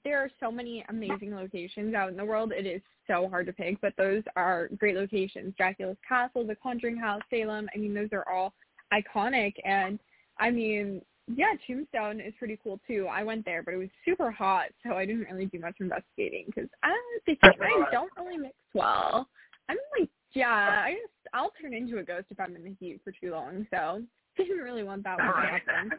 [0.03, 2.51] there are so many amazing locations out in the world.
[2.51, 5.53] It is so hard to pick, but those are great locations.
[5.57, 7.67] Dracula's Castle, the Conjuring House, Salem.
[7.73, 8.53] I mean, those are all
[8.93, 9.53] iconic.
[9.65, 9.99] And
[10.37, 11.01] I mean,
[11.35, 13.07] yeah, Tombstone is pretty cool too.
[13.11, 16.45] I went there, but it was super hot, so I didn't really do much investigating
[16.47, 16.93] because I
[17.25, 19.27] the humans don't really mix well.
[19.69, 23.01] I'm like, yeah, I just I'll turn into a ghost if I'm in the heat
[23.03, 23.67] for too long.
[23.71, 24.01] So
[24.37, 25.91] didn't really want that one to happen.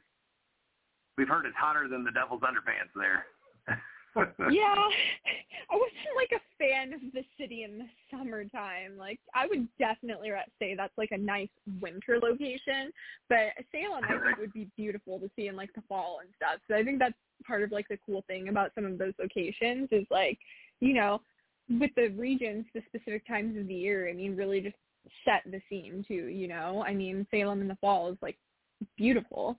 [1.19, 3.27] We've heard it's hotter than the devil's underpants there.
[4.17, 4.75] yeah,
[5.71, 8.97] I wasn't like a fan of the city in the summertime.
[8.99, 11.49] Like, I would definitely say that's like a nice
[11.81, 12.93] winter location,
[13.29, 16.61] but Salem I think would be beautiful to see in like the fall and stuff.
[16.69, 17.15] So I think that's
[17.47, 20.39] part of like the cool thing about some of those locations is like,
[20.81, 21.21] you know,
[21.79, 24.09] with the regions, the specific times of the year.
[24.09, 24.77] I mean, really just
[25.25, 26.27] set the scene too.
[26.27, 28.37] You know, I mean, Salem in the fall is like
[28.97, 29.57] beautiful.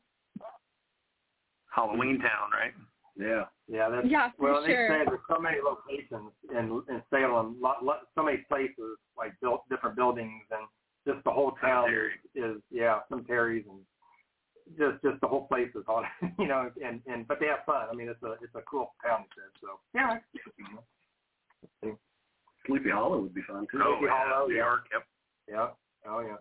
[1.73, 2.73] Halloween Town, right?
[3.18, 3.45] Yeah.
[3.68, 4.88] Yeah, that's, Yeah, for well, sure.
[4.88, 9.34] they say there's so many locations in in Salem, lot, lot, so many places like
[9.41, 10.68] built different buildings, and
[11.07, 13.80] just the whole town is, is yeah, cemeteries and
[14.78, 16.09] just just the whole place is haunted,
[16.39, 16.70] you know.
[16.86, 17.88] And and but they have fun.
[17.91, 19.26] I mean, it's a it's a cool town.
[19.36, 19.80] Said so.
[19.93, 20.18] Yeah.
[21.84, 21.95] I-
[22.68, 23.80] Sleepy Hollow would be fun too.
[23.84, 24.64] Oh, Sleepy yeah, Hollow, New yeah.
[24.64, 24.82] York.
[24.91, 25.03] Yep.
[25.49, 25.68] Yeah.
[26.07, 26.36] Oh yeah.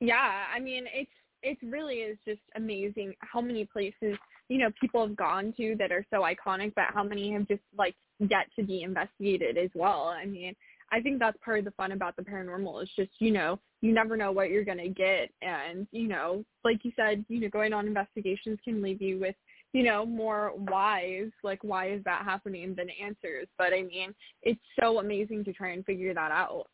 [0.00, 1.10] Yeah, I mean it's
[1.42, 4.18] it really is just amazing how many places
[4.48, 7.62] you know people have gone to that are so iconic, but how many have just
[7.76, 10.14] like yet to be investigated as well.
[10.16, 10.54] I mean,
[10.90, 13.92] I think that's part of the fun about the paranormal is just you know you
[13.92, 17.72] never know what you're gonna get, and you know like you said, you know going
[17.72, 19.36] on investigations can leave you with
[19.72, 23.46] you know more whys like why is that happening than answers.
[23.58, 26.66] But I mean it's so amazing to try and figure that out.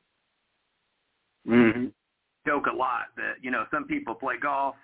[1.49, 1.87] Mm-hmm.
[2.47, 4.77] Joke a lot that you know some people play golf,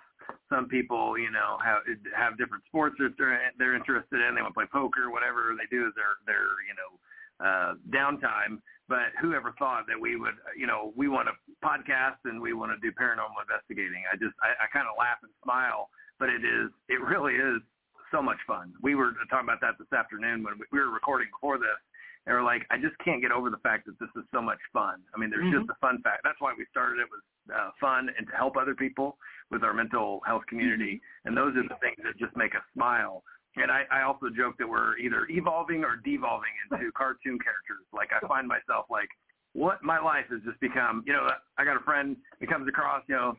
[0.49, 1.81] some people you know have
[2.15, 4.35] have different sports that they're they're interested in.
[4.35, 6.91] They want to play poker, whatever they do is their their you know
[7.39, 8.59] uh, downtime.
[8.89, 12.75] But whoever thought that we would you know we want to podcast and we want
[12.75, 14.03] to do paranormal investigating?
[14.11, 17.63] I just I, I kind of laugh and smile, but it is it really is
[18.11, 18.73] so much fun.
[18.83, 21.79] We were talking about that this afternoon when we, we were recording before this.
[22.27, 24.59] And we're like, I just can't get over the fact that this is so much
[24.71, 25.01] fun.
[25.15, 25.59] I mean, there's Mhm.
[25.59, 26.21] just a fun fact.
[26.23, 29.17] That's why we started it was uh, fun and to help other people
[29.49, 31.01] with our mental health community.
[31.25, 33.23] And those are the things that just make us smile.
[33.57, 37.85] And I, I also joke that we're either evolving or devolving into cartoon characters.
[37.91, 39.09] Like I find myself like,
[39.53, 41.03] what my life has just become.
[41.05, 43.03] You know, I got a friend that comes across.
[43.09, 43.37] You know,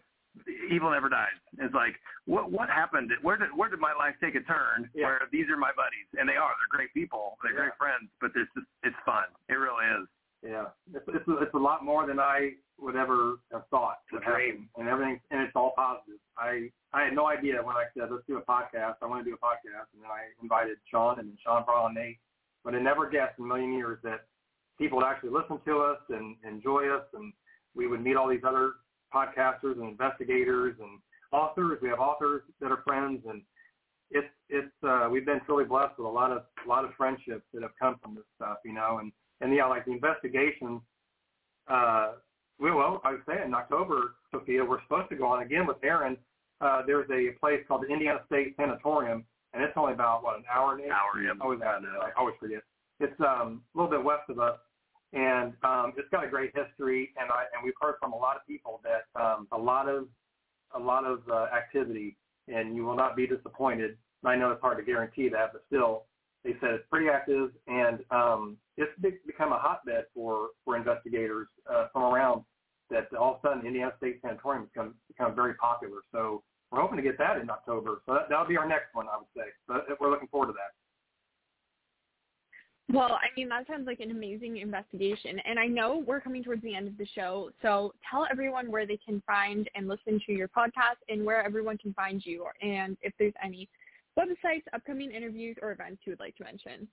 [0.71, 1.37] evil never dies.
[1.59, 3.11] It's like, what what happened?
[3.23, 4.89] Where did where did my life take a turn?
[4.95, 6.53] Where these are my buddies, and they are.
[6.57, 7.37] They're great people.
[7.43, 8.11] They're great friends.
[8.21, 9.29] But it's just it's fun.
[9.49, 10.09] It really is.
[10.43, 14.23] Yeah, it's it's a, it's a lot more than I would ever have thought would
[14.23, 16.19] dream, and everything, and it's all positive.
[16.37, 18.97] I I had no idea when I said let's do a podcast.
[19.03, 21.87] I want to do a podcast, and then I invited Shawn and then Shawn brought
[21.87, 22.19] and Nate,
[22.65, 24.27] but I never guessed in a million years that
[24.79, 27.33] people would actually listen to us and enjoy us, and
[27.77, 28.73] we would meet all these other
[29.15, 30.99] podcasters and investigators and
[31.33, 31.79] authors.
[31.83, 33.43] We have authors that are friends, and
[34.11, 37.45] it's it's uh, we've been truly blessed with a lot of a lot of friendships
[37.53, 40.81] that have come from this stuff, you know, and and yeah, like the investigations,
[41.69, 42.13] uh,
[42.61, 46.17] well, I was saying in October, Sophia, we're supposed to go on again with Erin.
[46.61, 50.45] Uh, there's a place called the Indiana State Sanatorium, and it's only about what an
[50.53, 50.75] hour.
[50.75, 51.33] And hour, yeah.
[51.41, 52.63] I always, I always forget.
[53.01, 54.59] It's um, a little bit west of us,
[55.13, 57.11] and um, it's got a great history.
[57.21, 60.07] And I and we've heard from a lot of people that um, a lot of
[60.75, 62.17] a lot of uh, activity,
[62.49, 63.97] and you will not be disappointed.
[64.25, 66.05] I know it's hard to guarantee that, but still,
[66.45, 68.93] they said it's pretty active, and um, it's
[69.27, 72.45] become a hotbed for for investigators uh, from around.
[72.91, 76.01] That all of a sudden, Indiana State Sanatorium has become become very popular.
[76.13, 78.03] So we're hoping to get that in October.
[78.07, 79.49] So that, that'll be our next one, I would say.
[79.67, 80.73] So we're looking forward to that.
[83.43, 85.41] Well, mean, that sounds like an amazing investigation.
[85.45, 87.51] And I know we're coming towards the end of the show.
[87.61, 91.77] So tell everyone where they can find and listen to your podcast and where everyone
[91.77, 93.69] can find you and if there's any
[94.17, 96.87] websites, upcoming interviews, or events you would like to mention.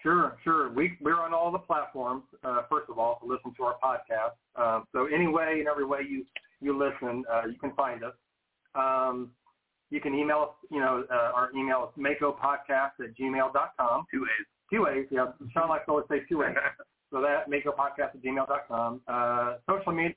[0.00, 0.70] Sure, sure.
[0.70, 4.36] We, we're on all the platforms, uh, first of all, to listen to our podcast.
[4.54, 6.24] Uh, so any way and every way you,
[6.60, 8.14] you listen, uh, you can find us.
[8.76, 9.32] Um,
[9.90, 14.04] you can email us, you know, uh, our email is makopodcast at gmail.com.
[14.12, 14.46] Two ways.
[14.72, 15.26] Two ways, yeah.
[15.52, 16.54] Shawn likes to always say two ways.
[17.12, 19.00] so that, makopodcast at gmail.com.
[19.08, 20.14] Uh, social media,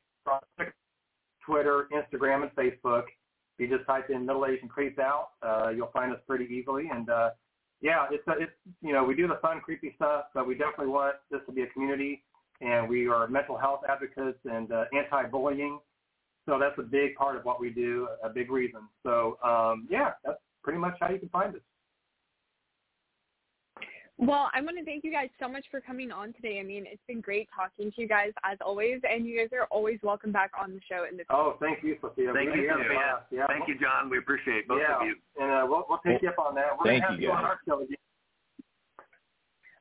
[1.46, 3.04] Twitter, Instagram, and Facebook.
[3.58, 6.86] If you just type in Middle Age and Out, uh, you'll find us pretty easily.
[6.92, 7.30] And uh,
[7.82, 8.52] yeah, it's a, it's
[8.82, 11.64] you know we do the fun, creepy stuff, but we definitely want this to be
[11.64, 12.24] a community,
[12.62, 15.80] and we are mental health advocates and uh, anti-bullying.
[16.48, 18.82] So that's a big part of what we do, a big reason.
[19.04, 21.62] So um, yeah, that's pretty much how you can find us.
[24.20, 26.60] Well, I want to thank you guys so much for coming on today.
[26.60, 29.66] I mean, it's been great talking to you guys as always, and you guys are
[29.72, 31.06] always welcome back on the show.
[31.10, 32.32] In the oh, thank you, Sophia.
[32.34, 33.18] Thank you, yeah.
[33.32, 33.48] yeah.
[33.48, 34.10] Thank you, John.
[34.10, 35.02] We appreciate both yeah.
[35.02, 35.16] of you.
[35.42, 36.78] And uh, we'll, we'll take you up on that.
[36.78, 37.40] We're thank gonna have you, you guys.
[37.40, 37.98] on our show again.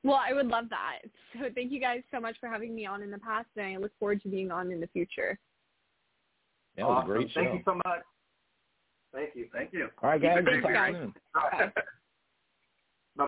[0.02, 0.98] Well, I would love that.
[1.34, 3.76] So thank you guys so much for having me on in the past, and I
[3.76, 5.38] look forward to being on in the future.
[6.76, 7.10] That was awesome.
[7.10, 7.40] a great show.
[7.40, 8.02] Thank you so much.
[9.14, 9.46] Thank you.
[9.52, 9.88] Thank you.
[10.02, 10.38] All right, guys.
[10.38, 10.94] Keep it talk great.
[10.94, 11.14] soon.
[11.34, 11.72] Bye.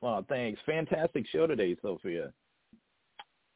[0.03, 0.61] Well, thanks.
[0.67, 2.33] Fantastic show today, Sophia.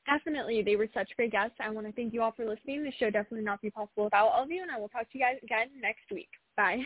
[0.07, 0.63] Definitely.
[0.63, 1.57] They were such great guests.
[1.61, 2.83] I want to thank you all for listening.
[2.83, 5.19] The show definitely not be possible without all of you, and I will talk to
[5.19, 6.29] you guys again next week.
[6.57, 6.81] Bye.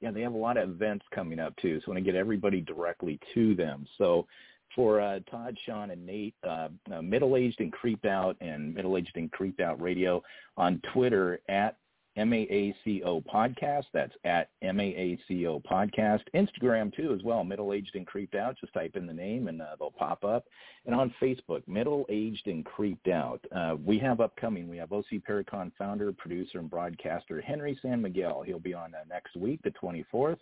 [0.00, 2.18] Yeah, they have a lot of events coming up too, so I want to get
[2.18, 3.86] everybody directly to them.
[3.96, 4.26] So
[4.74, 8.96] for uh, Todd, Shawn, and Nate, uh, uh, Middle Aged and Creeped Out and Middle
[8.98, 10.22] Aged and Creeped Out Radio
[10.58, 11.76] on Twitter at
[12.16, 13.84] MAACO Podcast.
[13.92, 16.22] That's at MAACO Podcast.
[16.34, 18.56] Instagram too as well, Middle Aged and Creeped Out.
[18.60, 20.44] Just type in the name and uh, they'll pop up.
[20.86, 23.40] And on Facebook, Middle Aged and Creeped Out.
[23.54, 28.42] Uh, we have upcoming, we have OC Paracon founder, producer, and broadcaster Henry San Miguel.
[28.42, 30.38] He'll be on uh, next week, the 24th.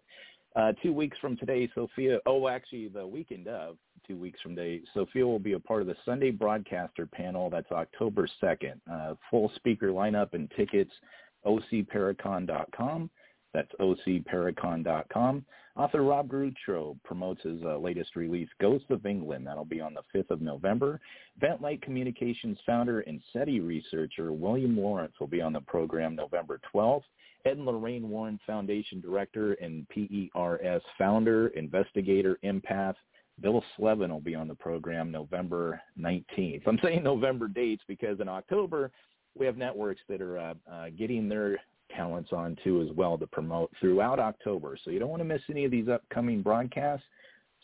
[0.57, 4.83] Uh, two weeks from today, Sophia, oh, actually the weekend of two weeks from today,
[4.93, 7.51] Sophia will be a part of the Sunday broadcaster panel.
[7.51, 8.75] That's October 2nd.
[8.91, 10.93] Uh, full speaker lineup and tickets
[11.47, 13.11] ocparacon.com.
[13.53, 15.45] That's ocparacon.com.
[15.77, 19.47] Author Rob Gutro promotes his uh, latest release, Ghosts of England.
[19.47, 21.01] That'll be on the 5th of November.
[21.41, 27.03] Ventlight Communications founder and SETI researcher William Lawrence will be on the program November 12th.
[27.45, 32.95] Ed and Lorraine Warren Foundation Director and PERS founder, investigator, empath,
[33.41, 36.63] Bill Slevin will be on the program November 19th.
[36.67, 38.91] I'm saying November dates because in October
[39.37, 41.59] we have networks that are uh, uh, getting their
[41.95, 44.76] talents on too as well to promote throughout October.
[44.82, 47.07] So you don't want to miss any of these upcoming broadcasts.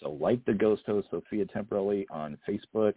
[0.02, 2.94] So like the Ghost Host Sophia Temperilli on Facebook,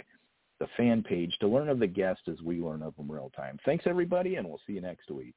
[0.60, 3.60] the fan page to learn of the guests as we learn of them real time.
[3.66, 5.36] Thanks everybody, and we'll see you next week.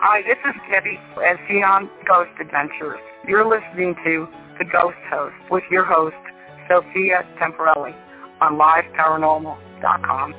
[0.00, 3.00] Hi, this is Debbie at Xeon Ghost Adventures.
[3.26, 4.28] You're listening to
[4.58, 6.14] The Ghost Host with your host,
[6.68, 7.94] Sophia Temperilli
[8.40, 10.34] on liveparanormal.com.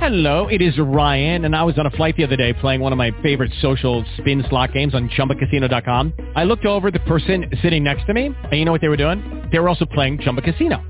[0.00, 2.92] Hello, it is Ryan, and I was on a flight the other day playing one
[2.92, 6.12] of my favorite social spin slot games on ChumbaCasino.com.
[6.34, 8.96] I looked over the person sitting next to me, and you know what they were
[8.96, 9.48] doing?
[9.52, 10.87] They were also playing Chumba Casino.